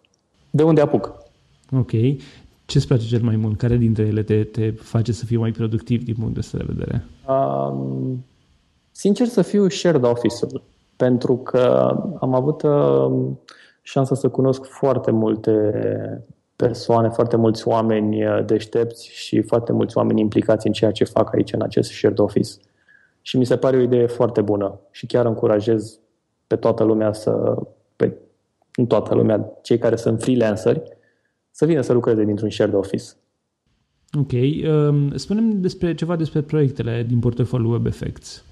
De 0.51 0.63
unde 0.63 0.81
apuc. 0.81 1.15
Ok. 1.73 1.91
Ce 2.65 2.79
îți 2.79 2.87
place 2.87 3.07
cel 3.07 3.23
mai 3.23 3.37
mult? 3.37 3.59
Care 3.59 3.77
dintre 3.77 4.03
ele 4.03 4.23
te, 4.23 4.45
te 4.45 4.71
face 4.71 5.13
să 5.13 5.25
fii 5.25 5.37
mai 5.37 5.51
productiv 5.51 6.05
din 6.05 6.15
punct 6.15 6.51
de 6.53 6.65
vedere? 6.67 7.05
Um, 7.29 8.25
sincer 8.91 9.27
să 9.27 9.43
fiu 9.43 9.69
shared 9.69 10.05
office-ul, 10.05 10.63
pentru 10.97 11.37
că 11.37 11.95
am 12.21 12.35
avut 12.35 12.63
uh, 12.63 13.33
șansa 13.91 14.15
să 14.15 14.29
cunosc 14.29 14.65
foarte 14.65 15.11
multe 15.11 15.53
persoane, 16.57 17.09
foarte 17.09 17.37
mulți 17.37 17.69
oameni 17.69 18.27
uh, 18.27 18.45
deștepți 18.45 19.09
și 19.09 19.43
foarte 19.43 19.73
mulți 19.73 19.97
oameni 19.97 20.21
implicați 20.21 20.67
în 20.67 20.73
ceea 20.73 20.91
ce 20.91 21.05
fac 21.05 21.35
aici 21.35 21.53
în 21.53 21.63
acest 21.63 21.91
shared 21.91 22.19
office. 22.19 22.51
Și 23.23 23.37
mi 23.37 23.47
se 23.47 23.57
pare 23.57 23.77
o 23.77 23.81
idee 23.81 24.07
foarte 24.07 24.41
bună 24.41 24.81
și 24.91 25.07
chiar 25.07 25.27
încurajez 25.27 26.01
pe 26.47 26.57
toată 26.57 26.85
lumea 26.85 27.13
să, 27.13 27.57
pe, 27.97 28.17
nu 28.75 28.87
toată 28.87 29.15
lumea, 29.15 29.59
cei 29.63 29.79
care 29.79 29.97
sunt 29.97 30.23
freelanceri, 30.23 30.83
să 31.51 31.67
vină 31.67 31.81
să 31.81 31.93
lucreze 31.93 32.25
dintr-un 32.25 32.51
shared 32.51 32.75
office. 32.75 33.05
Ok. 34.19 34.33
Um, 34.33 35.17
spunem 35.17 35.61
despre 35.61 35.95
ceva 35.95 36.17
despre 36.17 36.41
proiectele 36.41 37.05
din 37.09 37.19
portofoliul 37.19 37.73
Web 37.73 37.87
Effects. 37.87 38.45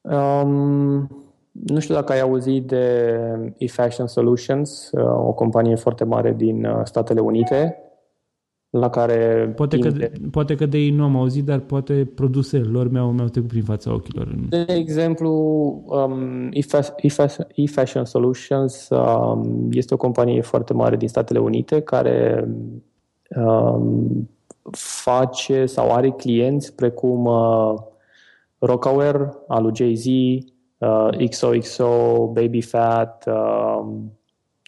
Um, 0.00 1.21
nu 1.52 1.80
știu 1.80 1.94
dacă 1.94 2.12
ai 2.12 2.20
auzit 2.20 2.66
de 2.66 3.14
eFashion 3.56 4.06
Solutions, 4.06 4.90
uh, 4.92 5.02
o 5.04 5.32
companie 5.32 5.74
foarte 5.74 6.04
mare 6.04 6.34
din 6.36 6.64
uh, 6.64 6.80
Statele 6.84 7.20
Unite, 7.20 7.76
la 8.70 8.90
care... 8.90 9.52
Poate 9.56 9.78
că, 9.78 9.88
de, 9.90 10.12
poate 10.30 10.54
că 10.54 10.66
de 10.66 10.78
ei 10.78 10.90
nu 10.90 11.04
am 11.04 11.16
auzit, 11.16 11.44
dar 11.44 11.58
poate 11.58 12.10
produsele 12.14 12.68
lor 12.68 12.90
mi-au, 12.90 13.10
mi-au 13.10 13.28
trecut 13.28 13.48
prin 13.48 13.62
fața 13.62 13.92
ochilor. 13.92 14.34
De 14.48 14.66
exemplu, 14.68 15.30
um, 15.86 16.48
eFashion 17.54 18.04
Solutions 18.04 18.88
um, 18.88 19.68
este 19.70 19.94
o 19.94 19.96
companie 19.96 20.40
foarte 20.40 20.72
mare 20.72 20.96
din 20.96 21.08
Statele 21.08 21.38
Unite 21.38 21.80
care 21.80 22.48
um, 23.36 24.28
face 24.70 25.66
sau 25.66 25.92
are 25.92 26.10
clienți 26.10 26.74
precum 26.74 27.24
uh, 27.24 27.74
Rockaware, 28.58 29.32
al 29.48 29.62
lui 29.62 29.72
Jay-Z, 29.74 30.04
uh, 30.04 30.51
XOXO, 31.28 32.26
Baby 32.32 32.60
Fat, 32.60 33.24
uh, 33.26 33.86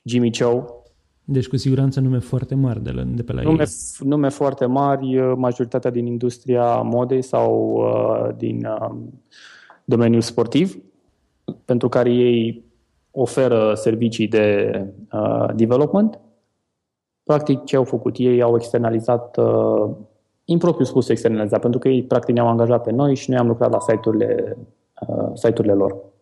Jimmy 0.02 0.30
Choo 0.38 0.84
deci 1.26 1.48
cu 1.48 1.56
siguranță 1.56 2.00
nume 2.00 2.18
foarte 2.18 2.54
mari 2.54 2.82
de, 2.82 2.90
la, 2.90 3.02
de 3.02 3.22
pe 3.22 3.32
la 3.32 3.42
nume, 3.42 3.62
ei. 3.62 4.06
Nume 4.08 4.28
foarte 4.28 4.66
mari, 4.66 5.18
uh, 5.18 5.32
majoritatea 5.36 5.90
din 5.90 6.06
industria 6.06 6.80
modei 6.80 7.22
sau 7.22 7.74
uh, 7.76 8.34
din 8.36 8.66
uh, 8.66 8.94
domeniul 9.84 10.20
sportiv, 10.20 10.82
pentru 11.64 11.88
care 11.88 12.10
ei 12.10 12.64
oferă 13.10 13.74
servicii 13.74 14.28
de 14.28 14.70
uh, 15.12 15.48
development. 15.54 16.20
Practic, 17.22 17.64
ce 17.64 17.76
au 17.76 17.84
făcut 17.84 18.16
ei? 18.18 18.42
Au 18.42 18.56
externalizat, 18.56 19.36
uh, 19.36 19.90
impropriu 20.44 20.84
spus 20.84 21.08
externalizat, 21.08 21.60
pentru 21.60 21.78
că 21.78 21.88
ei 21.88 22.02
practic 22.02 22.34
ne-au 22.34 22.48
angajat 22.48 22.82
pe 22.82 22.92
noi 22.92 23.14
și 23.14 23.30
noi 23.30 23.38
am 23.38 23.46
lucrat 23.46 23.70
la 23.70 23.80
site-urile, 23.80 24.56
uh, 24.58 24.64
site-urile 25.34 25.74
lor. 25.74 26.12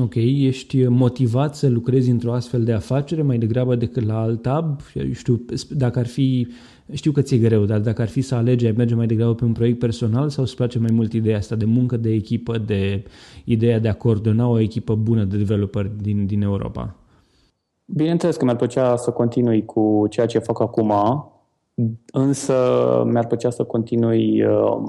Ok, 0.00 0.14
ești 0.14 0.86
motivat 0.86 1.54
să 1.54 1.68
lucrezi 1.68 2.10
într-o 2.10 2.32
astfel 2.32 2.64
de 2.64 2.72
afacere 2.72 3.22
mai 3.22 3.38
degrabă 3.38 3.74
decât 3.74 4.06
la 4.06 4.20
alt 4.20 4.42
tab? 4.42 4.80
Știu, 5.12 5.44
dacă 5.70 5.98
ar 5.98 6.06
fi, 6.06 6.46
știu 6.92 7.12
că 7.12 7.22
ți-e 7.22 7.38
greu, 7.38 7.64
dar 7.64 7.80
dacă 7.80 8.02
ar 8.02 8.08
fi 8.08 8.20
să 8.20 8.34
alegi, 8.34 8.66
ai 8.66 8.74
merge 8.76 8.94
mai 8.94 9.06
degrabă 9.06 9.34
pe 9.34 9.44
un 9.44 9.52
proiect 9.52 9.78
personal 9.78 10.28
sau 10.28 10.44
îți 10.44 10.56
place 10.56 10.78
mai 10.78 10.90
mult 10.92 11.12
ideea 11.12 11.36
asta 11.36 11.54
de 11.54 11.64
muncă, 11.64 11.96
de 11.96 12.10
echipă, 12.10 12.58
de 12.58 13.04
ideea 13.44 13.78
de 13.78 13.88
a 13.88 13.94
coordona 13.94 14.48
o 14.48 14.58
echipă 14.58 14.94
bună 14.94 15.24
de 15.24 15.36
developer 15.36 15.86
din, 15.86 16.26
din 16.26 16.42
Europa? 16.42 16.94
Bineînțeles 17.84 18.36
că 18.36 18.44
mi-ar 18.44 18.56
plăcea 18.56 18.96
să 18.96 19.10
continui 19.10 19.64
cu 19.64 20.06
ceea 20.10 20.26
ce 20.26 20.38
fac 20.38 20.60
acum, 20.60 20.92
însă 22.12 22.54
mi-ar 23.06 23.26
plăcea 23.26 23.50
să 23.50 23.64
continui 23.64 24.44
uh, 24.44 24.82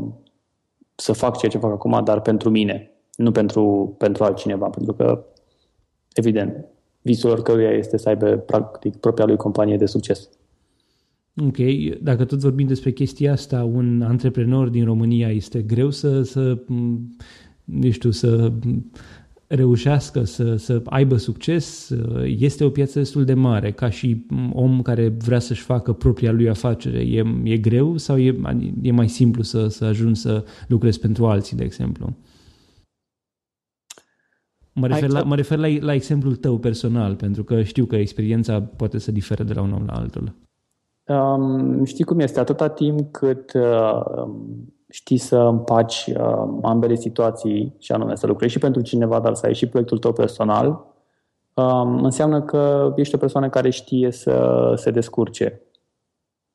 să 0.95 1.13
fac 1.13 1.37
ceea 1.37 1.51
ce 1.51 1.57
fac 1.57 1.71
acum, 1.71 2.01
dar 2.03 2.21
pentru 2.21 2.49
mine 2.49 2.92
nu 3.15 3.31
pentru, 3.31 3.95
pentru 3.97 4.23
altcineva, 4.23 4.69
pentru 4.69 4.93
că, 4.93 5.25
evident, 6.13 6.65
visul 7.01 7.29
oricăruia 7.29 7.71
este 7.71 7.97
să 7.97 8.09
aibă, 8.09 8.29
practic, 8.35 8.95
propria 8.95 9.25
lui 9.25 9.35
companie 9.35 9.77
de 9.77 9.85
succes. 9.85 10.29
Ok, 11.41 11.57
dacă 12.01 12.25
tot 12.25 12.39
vorbim 12.39 12.67
despre 12.67 12.91
chestia 12.91 13.31
asta, 13.31 13.63
un 13.63 14.01
antreprenor 14.01 14.69
din 14.69 14.85
România 14.85 15.29
este 15.29 15.61
greu 15.61 15.89
să, 15.89 16.21
să 16.21 16.57
nu 17.63 17.89
știu, 17.89 18.11
să 18.11 18.51
reușească 19.47 20.23
să, 20.23 20.55
să 20.55 20.81
aibă 20.85 21.17
succes, 21.17 21.95
este 22.25 22.63
o 22.63 22.69
piață 22.69 22.99
destul 22.99 23.25
de 23.25 23.33
mare. 23.33 23.71
Ca 23.71 23.89
și 23.89 24.25
om 24.53 24.81
care 24.81 25.07
vrea 25.07 25.39
să-și 25.39 25.61
facă 25.61 25.93
propria 25.93 26.31
lui 26.31 26.49
afacere, 26.49 26.99
e, 26.99 27.23
e 27.43 27.57
greu 27.57 27.97
sau 27.97 28.17
e, 28.17 28.35
e 28.81 28.91
mai 28.91 29.09
simplu 29.09 29.41
să, 29.41 29.67
să 29.67 29.85
ajungi 29.85 30.19
să 30.19 30.43
lucrezi 30.67 30.99
pentru 30.99 31.25
alții, 31.25 31.57
de 31.57 31.63
exemplu? 31.63 32.15
Mă 34.73 34.87
refer, 34.87 35.09
la, 35.09 35.23
mă 35.23 35.35
refer 35.35 35.57
la, 35.57 35.67
la 35.79 35.93
exemplul 35.93 36.35
tău 36.35 36.57
personal, 36.57 37.15
pentru 37.15 37.43
că 37.43 37.61
știu 37.61 37.85
că 37.85 37.95
experiența 37.95 38.61
poate 38.61 38.97
să 38.97 39.11
difere 39.11 39.43
de 39.43 39.53
la 39.53 39.61
un 39.61 39.73
om 39.73 39.83
la 39.85 39.93
altul. 39.93 40.35
Um, 41.07 41.83
știi 41.83 42.03
cum 42.03 42.19
este, 42.19 42.39
atâta 42.39 42.67
timp 42.67 43.11
cât 43.11 43.53
uh, 43.53 44.01
știi 44.89 45.17
să 45.17 45.37
împaci 45.37 46.13
uh, 46.17 46.59
ambele 46.61 46.95
situații, 46.95 47.75
și 47.79 47.91
anume 47.91 48.15
să 48.15 48.27
lucrezi 48.27 48.53
și 48.53 48.59
pentru 48.59 48.81
cineva, 48.81 49.19
dar 49.19 49.33
să 49.33 49.45
ai 49.45 49.53
și 49.53 49.67
proiectul 49.67 49.97
tău 49.97 50.13
personal, 50.13 50.85
um, 51.53 52.03
înseamnă 52.03 52.41
că 52.41 52.93
ești 52.95 53.15
o 53.15 53.17
persoană 53.17 53.49
care 53.49 53.69
știe 53.69 54.11
să 54.11 54.73
se 54.75 54.91
descurce. 54.91 55.61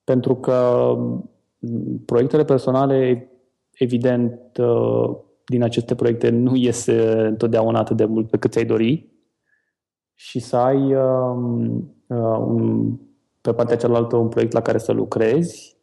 Pentru 0.04 0.34
că 0.34 0.54
um, 0.96 1.30
proiectele 2.04 2.44
personale, 2.44 3.30
evident, 3.72 4.40
uh, 4.58 5.16
din 5.48 5.62
aceste 5.62 5.94
proiecte 5.94 6.28
nu 6.28 6.56
iese 6.56 7.10
întotdeauna 7.10 7.78
atât 7.78 7.96
de 7.96 8.04
mult 8.04 8.30
pe 8.30 8.36
cât 8.36 8.50
ți-ai 8.50 8.64
dori 8.64 9.08
și 10.14 10.38
să 10.38 10.56
ai 10.56 10.94
um, 10.94 11.94
uh, 12.06 12.38
un 12.38 12.96
pe 13.40 13.52
partea 13.52 13.76
cealaltă 13.76 14.16
un 14.16 14.28
proiect 14.28 14.52
la 14.52 14.60
care 14.60 14.78
să 14.78 14.92
lucrezi, 14.92 15.76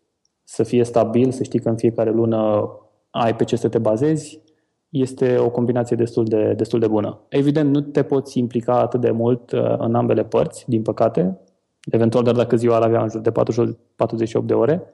să 0.43 0.63
fie 0.63 0.83
stabil, 0.83 1.31
să 1.31 1.43
știi 1.43 1.59
că 1.59 1.69
în 1.69 1.75
fiecare 1.75 2.11
lună 2.11 2.69
ai 3.09 3.35
pe 3.35 3.43
ce 3.43 3.55
să 3.55 3.69
te 3.69 3.77
bazezi, 3.77 4.41
este 4.89 5.37
o 5.37 5.49
combinație 5.49 5.95
destul 5.95 6.25
de, 6.25 6.53
destul 6.53 6.79
de 6.79 6.87
bună. 6.87 7.19
Evident, 7.29 7.73
nu 7.73 7.81
te 7.81 8.03
poți 8.03 8.39
implica 8.39 8.79
atât 8.79 9.01
de 9.01 9.11
mult 9.11 9.51
uh, 9.51 9.75
în 9.77 9.95
ambele 9.95 10.23
părți, 10.23 10.69
din 10.69 10.81
păcate, 10.81 11.39
eventual 11.91 12.23
doar 12.23 12.35
dacă 12.35 12.55
ziua 12.55 12.75
ar 12.75 12.81
avea 12.81 13.01
în 13.01 13.09
jur 13.09 13.21
de 13.21 13.31
48 13.95 14.47
de 14.47 14.53
ore, 14.53 14.93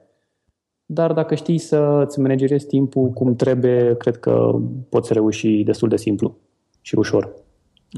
dar 0.92 1.12
dacă 1.12 1.34
știi 1.34 1.58
să 1.58 2.04
îți 2.06 2.20
managerezi 2.20 2.66
timpul 2.66 3.08
cum 3.08 3.36
trebuie, 3.36 3.96
cred 3.96 4.16
că 4.16 4.54
poți 4.88 5.12
reuși 5.12 5.62
destul 5.62 5.88
de 5.88 5.96
simplu 5.96 6.36
și 6.80 6.94
ușor. 6.94 7.34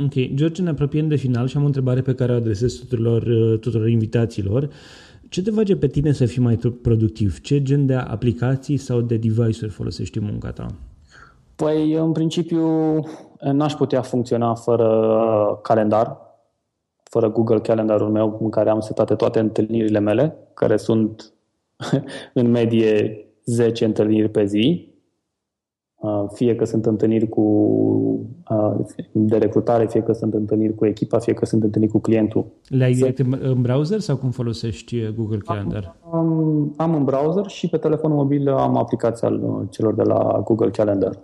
Ok. 0.05 0.35
George, 0.35 0.63
ne 0.63 0.71
apropiem 0.71 1.09
de 1.09 1.17
final 1.17 1.47
și 1.47 1.57
am 1.57 1.63
o 1.63 1.67
întrebare 1.67 2.01
pe 2.01 2.15
care 2.15 2.33
o 2.33 2.35
adresez 2.35 2.75
tuturor, 2.75 3.23
uh, 3.23 3.59
tuturor 3.59 3.89
invitațiilor. 3.89 4.69
Ce 5.29 5.43
te 5.43 5.51
face 5.51 5.77
pe 5.77 5.87
tine 5.87 6.13
să 6.13 6.27
fii 6.27 6.43
mai 6.43 6.59
productiv? 6.83 7.41
Ce 7.41 7.63
gen 7.63 7.87
de 7.87 7.95
aplicații 7.95 8.77
sau 8.77 9.01
de 9.01 9.17
device-uri 9.17 9.73
folosești 9.73 10.19
în 10.19 10.25
munca 10.25 10.51
ta? 10.51 10.67
Păi, 11.57 11.93
în 11.93 12.13
principiu, 12.13 12.67
n-aș 13.53 13.75
putea 13.75 14.03
funcționa 14.03 14.55
fără 14.55 14.89
uh, 14.89 15.59
calendar, 15.63 16.17
fără 17.03 17.31
Google 17.31 17.61
Calendarul 17.61 18.11
meu 18.11 18.39
în 18.43 18.51
care 18.51 18.71
am 18.71 18.81
setate 18.81 19.15
toate 19.15 19.39
întâlnirile 19.39 19.99
mele, 19.99 20.37
care 20.55 20.77
sunt 20.77 21.33
în 22.41 22.51
medie 22.51 23.19
10 23.45 23.85
întâlniri 23.85 24.29
pe 24.29 24.45
zi, 24.45 24.89
uh, 25.95 26.25
fie 26.33 26.55
că 26.57 26.65
sunt 26.65 26.87
întâlniri 26.87 27.29
cu, 27.29 27.41
uh, 28.51 28.75
de 29.13 29.37
recrutare, 29.37 29.87
fie 29.87 30.03
că 30.03 30.13
sunt 30.13 30.35
întâlniri 30.35 30.75
cu 30.75 30.87
echipa, 30.87 31.19
fie 31.19 31.33
că 31.33 31.45
sunt 31.45 31.63
întâlniri 31.63 31.93
cu 31.93 31.99
clientul. 31.99 32.47
Le 32.69 32.85
ai 32.85 32.93
direct 32.93 33.19
în 33.19 33.63
browser 33.63 34.01
sau 34.01 34.17
cum 34.17 34.31
folosești 34.31 35.13
Google 35.13 35.39
Calendar? 35.39 35.97
Am, 36.13 36.75
am 36.77 36.95
în 36.95 37.05
browser 37.05 37.47
și 37.47 37.69
pe 37.69 37.77
telefonul 37.77 38.17
mobil 38.17 38.49
am 38.49 38.77
aplicația 38.77 39.41
celor 39.71 39.95
de 39.95 40.03
la 40.03 40.43
Google 40.45 40.71
Calendar. 40.71 41.19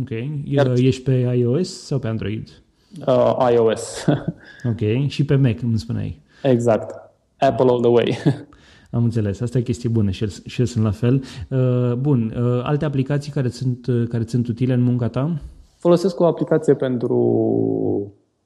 Ok. 0.00 0.10
Iar... 0.44 0.72
Ești 0.76 1.02
pe 1.02 1.12
iOS 1.12 1.84
sau 1.84 1.98
pe 1.98 2.08
Android? 2.08 2.62
Uh, 3.06 3.48
iOS. 3.52 4.06
ok. 4.70 5.08
Și 5.08 5.24
pe 5.24 5.36
Mac, 5.36 5.62
îmi 5.62 5.78
spuneai. 5.78 6.20
Exact. 6.42 6.94
Apple 7.38 7.66
all 7.68 7.80
the 7.80 7.90
way. 7.90 8.18
Am 8.90 9.04
înțeles. 9.04 9.40
Asta 9.40 9.58
e 9.58 9.62
chestie 9.62 9.88
bună 9.88 10.10
și 10.10 10.22
eu, 10.22 10.28
și 10.46 10.60
eu 10.60 10.66
sunt 10.66 10.84
la 10.84 10.90
fel. 10.90 11.22
Uh, 11.50 11.92
bun. 11.94 12.34
Uh, 12.36 12.60
alte 12.62 12.84
aplicații 12.84 13.32
care 13.32 13.48
sunt, 13.48 13.86
uh, 13.86 14.08
care 14.08 14.24
sunt 14.26 14.48
utile 14.48 14.72
în 14.72 14.82
munca 14.82 15.08
ta? 15.08 15.40
Folosesc 15.76 16.20
o 16.20 16.26
aplicație 16.26 16.74
pentru 16.74 17.16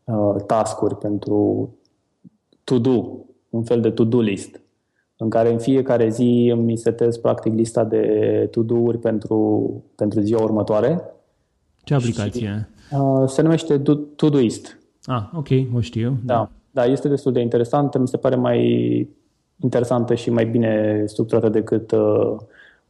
uh, 0.05 0.34
task-uri, 0.47 0.97
pentru 0.97 1.68
to-do, 2.64 3.16
un 3.51 3.62
fel 3.62 3.80
de 3.80 3.90
to-do 3.90 4.20
list, 4.20 4.61
în 5.16 5.28
care 5.28 5.53
în 5.53 5.59
fiecare 5.59 6.09
zi 6.09 6.53
îmi 6.55 6.76
setez 6.76 7.16
practic 7.16 7.53
lista 7.53 7.84
de 7.84 8.49
to-do-uri 8.51 8.99
pentru, 8.99 9.82
pentru 9.95 10.20
ziua 10.20 10.43
următoare 10.43 11.03
ce 11.84 11.95
aplicație? 11.95 12.68
Și, 12.88 12.95
uh, 12.97 13.28
se 13.28 13.43
numește 13.43 13.82
Todoist. 14.16 14.78
Ah, 15.05 15.22
ok, 15.32 15.49
o 15.74 15.80
știu. 15.80 16.18
Da. 16.24 16.34
da. 16.34 16.51
Da, 16.74 16.84
este 16.84 17.09
destul 17.09 17.32
de 17.32 17.40
interesantă. 17.40 17.99
Mi 17.99 18.09
se 18.09 18.16
pare 18.16 18.36
mai 18.36 19.09
interesantă 19.62 20.14
și 20.14 20.30
mai 20.30 20.44
bine 20.44 21.02
structurată 21.06 21.48
decât 21.48 21.90
uh, 21.90 22.36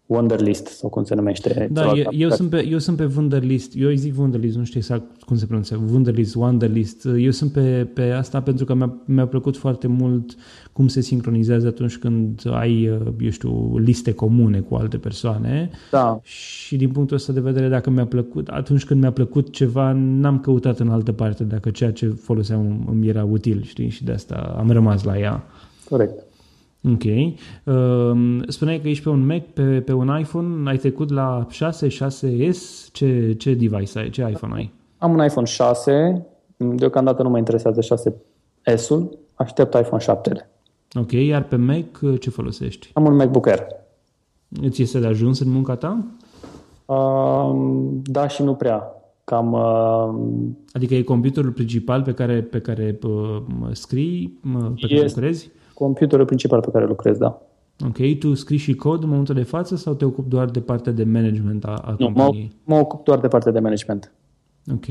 Wonderlist 0.07 0.67
sau 0.67 0.89
cum 0.89 1.05
se 1.05 1.15
numește. 1.15 1.69
Da, 1.73 1.93
eu, 1.95 2.07
eu, 2.11 2.31
sunt 2.31 2.51
pe, 2.51 2.67
eu 2.67 2.79
sunt 2.79 2.97
pe 2.97 3.11
Wunderlist, 3.17 3.73
eu 3.77 3.89
îi 3.89 3.97
zic 3.97 4.19
Wunderlist, 4.19 4.57
nu 4.57 4.65
știu 4.65 4.79
exact 4.79 5.23
cum 5.23 5.37
se 5.37 5.47
pronunță, 5.47 5.81
Wunderlist, 5.91 6.35
Wonderlist. 6.35 7.09
Eu 7.19 7.31
sunt 7.31 7.53
pe, 7.53 7.89
pe 7.95 8.03
asta 8.03 8.41
pentru 8.43 8.65
că 8.65 8.75
mi-a, 8.75 8.95
mi-a 9.05 9.27
plăcut 9.27 9.57
foarte 9.57 9.87
mult 9.87 10.35
cum 10.73 10.89
se 10.89 11.01
sincronizează 11.01 11.67
atunci 11.67 11.99
când 11.99 12.43
ai, 12.51 12.85
eu 13.21 13.31
știu, 13.31 13.79
liste 13.79 14.13
comune 14.13 14.61
cu 14.61 14.75
alte 14.75 14.97
persoane. 14.97 15.71
Da. 15.91 16.21
Și 16.23 16.77
din 16.77 16.91
punctul 16.91 17.17
ăsta 17.17 17.33
de 17.33 17.41
vedere, 17.41 17.69
dacă 17.69 17.91
mi-a 17.91 18.07
plăcut, 18.07 18.49
atunci 18.49 18.85
când 18.85 19.01
mi-a 19.01 19.13
plăcut 19.13 19.51
ceva, 19.51 19.93
n-am 19.93 20.41
căutat 20.41 20.79
în 20.79 20.89
altă 20.89 21.13
parte 21.13 21.45
dacă 21.45 21.71
ceea 21.71 21.93
ce 21.93 22.09
foloseam 22.09 22.87
îmi 22.91 23.09
era 23.09 23.25
util, 23.25 23.63
știi? 23.63 23.89
Și 23.89 24.05
de 24.05 24.13
asta 24.13 24.55
am 24.59 24.71
rămas 24.71 25.05
la 25.05 25.19
ea. 25.19 25.45
Corect. 25.89 26.23
Ok. 26.85 27.05
Uh, 27.05 28.43
spuneai 28.49 28.81
că 28.81 28.89
ești 28.89 29.03
pe 29.03 29.09
un 29.09 29.27
Mac, 29.27 29.43
pe, 29.43 29.63
pe 29.63 29.93
un 29.93 30.17
iPhone, 30.21 30.71
ai 30.71 30.77
trecut 30.77 31.11
la 31.11 31.47
6, 31.51 31.87
6S, 31.89 32.91
ce, 32.93 33.33
ce 33.33 33.55
device 33.55 33.99
ai, 33.99 34.11
ce 34.11 34.29
iPhone 34.31 34.55
ai? 34.55 34.73
Am 34.99 35.13
un 35.13 35.25
iPhone 35.25 35.47
6, 35.47 36.27
deocamdată 36.57 37.23
nu 37.23 37.29
mă 37.29 37.39
interesează 37.39 37.81
6S-ul, 37.81 39.09
aștept 39.35 39.75
iPhone 39.75 40.03
7 40.03 40.47
Ok, 40.95 41.13
iar 41.13 41.43
pe 41.43 41.57
Mac 41.57 42.19
ce 42.19 42.31
folosești? 42.31 42.91
Am 42.93 43.05
un 43.05 43.17
MacBook 43.17 43.47
Air. 43.47 43.67
Îți 44.63 44.83
este 44.83 44.99
de 44.99 45.07
ajuns 45.07 45.41
în 45.41 45.51
munca 45.51 45.77
ta? 45.77 46.05
Uh, 46.85 47.55
da 48.03 48.29
și 48.29 48.43
nu 48.43 48.55
prea. 48.55 48.87
Cam, 49.25 49.53
uh, 49.53 50.55
adică 50.73 50.95
e 50.95 51.03
computerul 51.03 51.51
principal 51.51 52.03
pe 52.03 52.13
care, 52.13 52.43
pe 52.43 52.61
care 52.61 52.99
uh, 53.03 53.43
scrii, 53.73 54.41
pe 54.81 54.87
care 54.87 55.03
lucrezi? 55.07 55.51
Computerul 55.83 56.25
principal 56.25 56.61
pe 56.61 56.71
care 56.71 56.87
lucrez, 56.87 57.19
da. 57.19 57.41
Ok, 57.87 58.19
tu 58.19 58.35
scrii 58.35 58.59
și 58.59 58.75
cod 58.75 59.03
în 59.03 59.09
momentul 59.09 59.35
de 59.35 59.43
față 59.43 59.77
sau 59.77 59.95
te 59.95 60.05
ocupi 60.05 60.29
doar 60.29 60.51
de 60.51 60.61
partea 60.61 60.93
de 60.93 61.05
management 61.05 61.65
a, 61.65 61.75
a 61.85 61.95
nu, 61.99 62.05
companiei? 62.05 62.53
Mă, 62.65 62.75
mă 62.75 62.81
ocup 62.81 63.05
doar 63.05 63.19
de 63.19 63.29
partea 63.29 63.53
de 63.53 63.61
management. 63.61 64.13
Ok. 64.73 64.87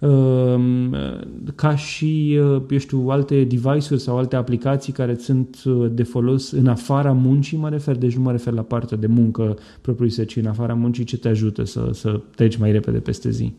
Uh, 0.00 1.20
ca 1.54 1.76
și, 1.76 2.38
uh, 2.40 2.62
eu 2.70 2.78
știu, 2.78 3.08
alte 3.08 3.44
device-uri 3.44 4.00
sau 4.00 4.16
alte 4.16 4.36
aplicații 4.36 4.92
care 4.92 5.14
sunt 5.14 5.62
uh, 5.64 5.90
de 5.90 6.02
folos 6.02 6.50
în 6.52 6.66
afara 6.66 7.12
muncii, 7.12 7.58
mă 7.58 7.68
refer, 7.68 7.96
deci 7.96 8.16
nu 8.16 8.22
mă 8.22 8.30
refer 8.30 8.52
la 8.52 8.62
partea 8.62 8.96
de 8.96 9.06
muncă 9.06 9.56
propriu-zisă, 9.80 10.24
ci 10.24 10.36
în 10.36 10.46
afara 10.46 10.74
muncii, 10.74 11.04
ce 11.04 11.18
te 11.18 11.28
ajută 11.28 11.64
să, 11.64 11.88
să 11.92 12.20
treci 12.34 12.56
mai 12.56 12.72
repede 12.72 12.98
peste 12.98 13.30
zi? 13.30 13.54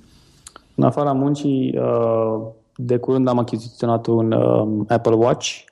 În 0.75 0.83
afara 0.83 1.11
muncii, 1.11 1.77
uh, 1.77 2.41
de 2.75 2.97
curând 2.97 3.27
am 3.27 3.37
achiziționat 3.37 4.07
un 4.07 4.31
Apple 4.87 5.15
Watch 5.15 5.67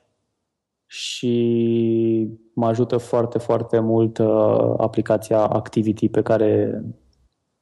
și 0.90 2.28
mă 2.52 2.66
ajută 2.66 2.96
foarte, 2.96 3.38
foarte 3.38 3.78
mult 3.78 4.18
uh, 4.18 4.74
aplicația 4.76 5.40
Activity 5.40 6.08
pe 6.08 6.22
care 6.22 6.82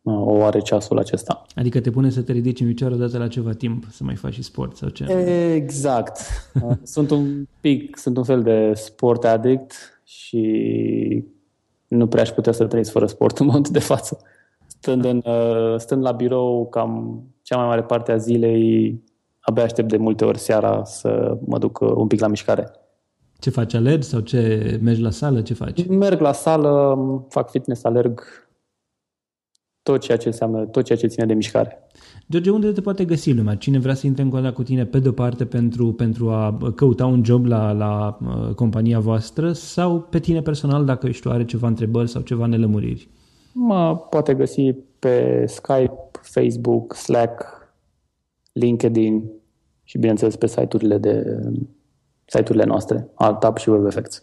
uh, 0.02 0.26
o 0.26 0.42
are 0.42 0.60
ceasul 0.60 0.98
acesta. 0.98 1.42
Adică 1.54 1.80
te 1.80 1.90
pune 1.90 2.10
să 2.10 2.22
te 2.22 2.32
ridici 2.32 2.60
în 2.60 2.66
picioare 2.66 2.94
odată 2.94 3.18
la 3.18 3.28
ceva 3.28 3.52
timp, 3.52 3.84
să 3.90 4.04
mai 4.04 4.14
faci 4.14 4.32
și 4.32 4.42
sport 4.42 4.76
sau 4.76 4.88
ce? 4.88 5.12
Exact. 5.54 6.18
sunt 6.82 7.10
un 7.10 7.46
pic, 7.60 7.96
sunt 7.96 8.16
un 8.16 8.24
fel 8.24 8.42
de 8.42 8.72
sport 8.74 9.24
addict 9.24 10.00
și 10.04 11.24
nu 11.88 12.06
prea 12.06 12.22
aș 12.22 12.30
putea 12.30 12.52
să 12.52 12.66
trăiesc 12.66 12.90
fără 12.90 13.06
sport 13.06 13.38
în 13.38 13.46
momentul 13.46 13.72
de 13.72 13.78
față. 13.78 14.18
Stând, 14.66 15.04
în, 15.04 15.22
uh, 15.24 15.74
stând 15.78 16.02
la 16.02 16.12
birou 16.12 16.68
cam 16.68 17.22
cea 17.42 17.56
mai 17.56 17.66
mare 17.66 17.82
parte 17.82 18.12
a 18.12 18.16
zilei, 18.16 19.02
abia 19.40 19.62
aștept 19.62 19.88
de 19.88 19.96
multe 19.96 20.24
ori 20.24 20.38
seara 20.38 20.84
să 20.84 21.38
mă 21.44 21.58
duc 21.58 21.78
un 21.80 22.06
pic 22.06 22.20
la 22.20 22.26
mișcare. 22.26 22.70
Ce 23.39 23.51
faci, 23.51 23.74
alergi 23.74 24.09
sau 24.09 24.20
ce 24.20 24.78
mergi 24.82 25.01
la 25.01 25.11
sală? 25.11 25.41
Ce 25.41 25.55
faci? 25.55 25.87
Merg 25.87 26.20
la 26.20 26.32
sală, 26.32 26.97
fac 27.28 27.51
fitness, 27.51 27.84
alerg, 27.84 28.22
tot 29.82 30.01
ceea 30.01 30.16
ce 30.16 30.26
înseamnă, 30.26 30.64
tot 30.64 30.84
ceea 30.84 30.99
ce 30.99 31.07
ține 31.07 31.26
de 31.26 31.34
mișcare. 31.34 31.87
George, 32.30 32.51
unde 32.51 32.72
te 32.72 32.80
poate 32.80 33.05
găsi 33.05 33.32
lumea? 33.32 33.55
Cine 33.55 33.78
vrea 33.78 33.95
să 33.95 34.07
intre 34.07 34.22
în 34.22 34.30
contact 34.30 34.55
cu 34.55 34.62
tine 34.62 34.84
pe 34.84 34.99
de-o 34.99 35.12
parte 35.12 35.45
pentru, 35.45 35.93
pentru 35.93 36.30
a 36.30 36.72
căuta 36.74 37.07
un 37.07 37.24
job 37.24 37.45
la, 37.45 37.72
la 37.72 38.18
uh, 38.20 38.55
compania 38.55 39.01
voastră 39.01 39.53
sau 39.53 40.01
pe 40.01 40.18
tine 40.18 40.43
personal 40.43 40.84
dacă 40.84 41.11
știu 41.11 41.30
are 41.30 41.45
ceva 41.45 41.66
întrebări 41.66 42.09
sau 42.09 42.22
ceva 42.22 42.47
nelămuriri? 42.47 43.09
Mă 43.53 43.97
poate 43.97 44.34
găsi 44.34 44.72
pe 44.99 45.45
Skype, 45.47 46.11
Facebook, 46.22 46.95
Slack, 46.95 47.45
LinkedIn 48.53 49.30
și 49.82 49.99
bineînțeles 49.99 50.37
pe 50.37 50.47
site-urile 50.47 50.99
de 50.99 51.41
site-urile 52.26 52.64
noastre, 52.64 53.08
AltTap 53.14 53.58
și 53.58 53.68
WebEffects. 53.68 54.22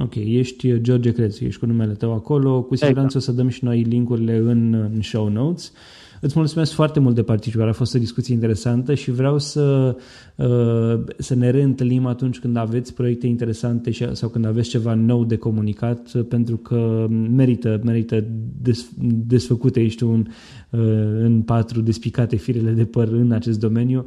Ok, 0.00 0.14
ești 0.14 0.80
George 0.80 1.12
Crețu, 1.12 1.44
ești 1.44 1.60
cu 1.60 1.66
numele 1.66 1.92
tău 1.92 2.12
acolo. 2.12 2.62
Cu 2.62 2.74
siguranță 2.74 3.16
exact. 3.16 3.28
o 3.28 3.32
să 3.32 3.32
dăm 3.32 3.48
și 3.48 3.64
noi 3.64 3.82
linkurile 3.82 4.36
în, 4.36 4.74
în 4.74 5.02
show 5.02 5.28
notes. 5.28 5.72
Îți 6.20 6.38
mulțumesc 6.38 6.72
foarte 6.72 7.00
mult 7.00 7.14
de 7.14 7.22
participare, 7.22 7.70
a 7.70 7.72
fost 7.72 7.94
o 7.94 7.98
discuție 7.98 8.34
interesantă 8.34 8.94
și 8.94 9.10
vreau 9.10 9.38
să, 9.38 9.96
uh, 10.36 11.04
să 11.18 11.34
ne 11.34 11.50
reîntâlnim 11.50 12.06
atunci 12.06 12.38
când 12.38 12.56
aveți 12.56 12.94
proiecte 12.94 13.26
interesante 13.26 13.90
sau 14.12 14.28
când 14.28 14.44
aveți 14.44 14.68
ceva 14.68 14.94
nou 14.94 15.24
de 15.24 15.36
comunicat, 15.36 16.22
pentru 16.28 16.56
că 16.56 17.06
merită, 17.10 17.80
merită 17.84 18.24
des, 18.62 18.88
desfăcute, 19.26 19.80
ești 19.80 20.02
un, 20.02 20.26
uh, 20.70 20.80
în 21.20 21.42
patru 21.42 21.80
despicate 21.80 22.36
firele 22.36 22.70
de 22.70 22.84
păr 22.84 23.08
în 23.08 23.32
acest 23.32 23.60
domeniu 23.60 24.06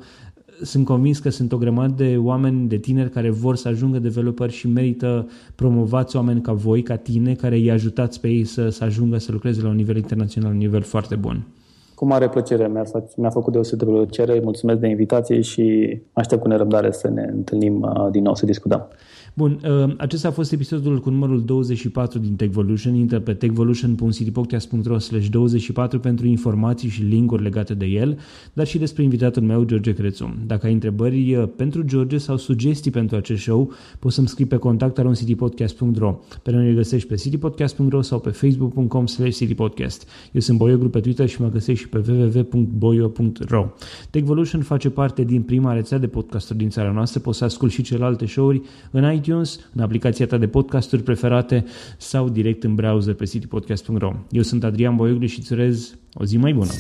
sunt 0.62 0.86
convins 0.86 1.20
că 1.20 1.30
sunt 1.30 1.52
o 1.52 1.58
grămadă 1.58 2.04
de 2.04 2.18
oameni, 2.18 2.68
de 2.68 2.78
tineri 2.78 3.10
care 3.10 3.30
vor 3.30 3.56
să 3.56 3.68
ajungă 3.68 4.00
developeri 4.00 4.52
și 4.52 4.68
merită 4.68 5.28
promovați 5.56 6.16
oameni 6.16 6.42
ca 6.42 6.54
voi, 6.54 6.82
ca 6.82 6.96
tine, 6.96 7.34
care 7.34 7.56
îi 7.56 7.72
ajutați 7.72 8.20
pe 8.20 8.28
ei 8.28 8.44
să, 8.44 8.70
să 8.70 8.84
ajungă 8.84 9.18
să 9.18 9.32
lucreze 9.32 9.62
la 9.62 9.70
un 9.70 9.76
nivel 9.76 9.96
internațional, 9.96 10.52
un 10.52 10.58
nivel 10.58 10.82
foarte 10.82 11.16
bun. 11.16 11.48
Cu 11.96 12.06
mare 12.06 12.30
plăcere, 12.30 12.68
mi-a, 12.68 12.84
mi-a 13.16 13.30
făcut 13.30 13.54
deosebită 13.54 13.90
plăcere, 13.90 14.40
mulțumesc 14.44 14.80
de 14.80 14.88
invitație 14.88 15.42
și 15.42 15.98
aștept 16.14 16.42
cu 16.42 16.48
nerăbdare 16.48 16.92
să 16.92 17.10
ne 17.10 17.30
întâlnim 17.34 17.82
uh, 17.82 18.12
din 18.12 18.24
nou 18.24 18.36
să 18.36 18.46
discutăm. 18.46 18.88
Bun, 19.34 19.60
uh, 19.64 19.94
acesta 19.98 20.28
a 20.28 20.32
fost 20.32 20.52
episodul 20.52 21.00
cu 21.00 21.10
numărul 21.10 21.44
24 21.46 22.20
din 22.20 22.36
Techvolution. 22.36 22.96
Intră 22.96 23.20
pe 23.20 23.34
techvolution.citypodcast.ro 23.34 24.98
slash 24.98 25.28
24 25.28 26.00
pentru 26.00 26.28
informații 26.28 26.90
și 26.90 27.02
linkuri 27.02 27.44
legate 27.44 27.74
de 27.74 27.86
el, 27.86 28.20
dar 28.54 28.68
și 28.68 28.78
despre 28.78 29.04
invitatul 29.04 29.42
meu, 29.42 29.64
George 29.64 29.94
Crețu. 29.94 30.36
Dacă 30.46 30.66
ai 30.66 30.74
întrebări 30.74 31.36
uh, 31.36 31.48
pentru 31.56 31.82
George 31.82 32.18
sau 32.18 32.38
sugestii 32.38 32.92
pentru 32.92 33.16
acest 33.16 33.42
show, 33.42 33.72
poți 34.00 34.16
să-mi 34.16 34.28
scrii 34.28 34.46
pe 34.46 34.56
contact 34.56 35.16
citypodcast.ro. 35.16 36.20
Pe 36.44 36.52
noi 36.52 36.66
ne 36.66 36.74
găsești 36.74 37.08
pe 37.08 37.16
citypodcast.ro 37.16 38.02
sau 38.02 38.20
pe 38.20 38.30
facebook.com 38.30 39.06
slash 39.06 39.36
citypodcast. 39.36 40.08
Eu 40.32 40.42
sunt 40.42 40.58
Boio 40.58 40.78
Gru 40.78 40.90
pe 40.90 41.00
Twitter 41.00 41.28
și 41.28 41.42
mă 41.42 41.50
găsești 41.50 41.84
și 41.84 41.90
pe 41.90 42.04
www.boio.ro. 42.08 43.66
Techvolution 44.10 44.62
face 44.62 44.90
parte 44.90 45.24
din 45.24 45.42
prima 45.42 45.74
rețea 45.74 45.98
de 45.98 46.08
podcasturi 46.08 46.58
din 46.58 46.70
țara 46.70 46.92
noastră. 46.92 47.20
Poți 47.20 47.38
să 47.38 47.44
asculti 47.44 47.74
și 47.74 47.82
celelalte 47.82 48.26
show-uri 48.26 48.62
în 48.92 49.04
iTunes, 49.22 49.60
în 49.76 49.82
aplicația 49.82 50.26
ta 50.26 50.38
de 50.38 50.48
podcasturi 50.48 51.04
preferate 51.04 51.66
sau 51.98 52.30
direct 52.30 52.64
în 52.64 52.76
browser 52.76 53.14
pe 53.14 53.26
citypodcast.ro. 53.26 54.14
Eu 54.30 54.42
sunt 54.42 54.64
Adrian 54.64 54.96
Boioglu 54.96 55.26
și 55.26 55.40
îți 55.40 55.54
urez 55.54 55.96
o 56.14 56.26
zi 56.26 56.38
mai 56.38 56.54
bună! 56.54 56.72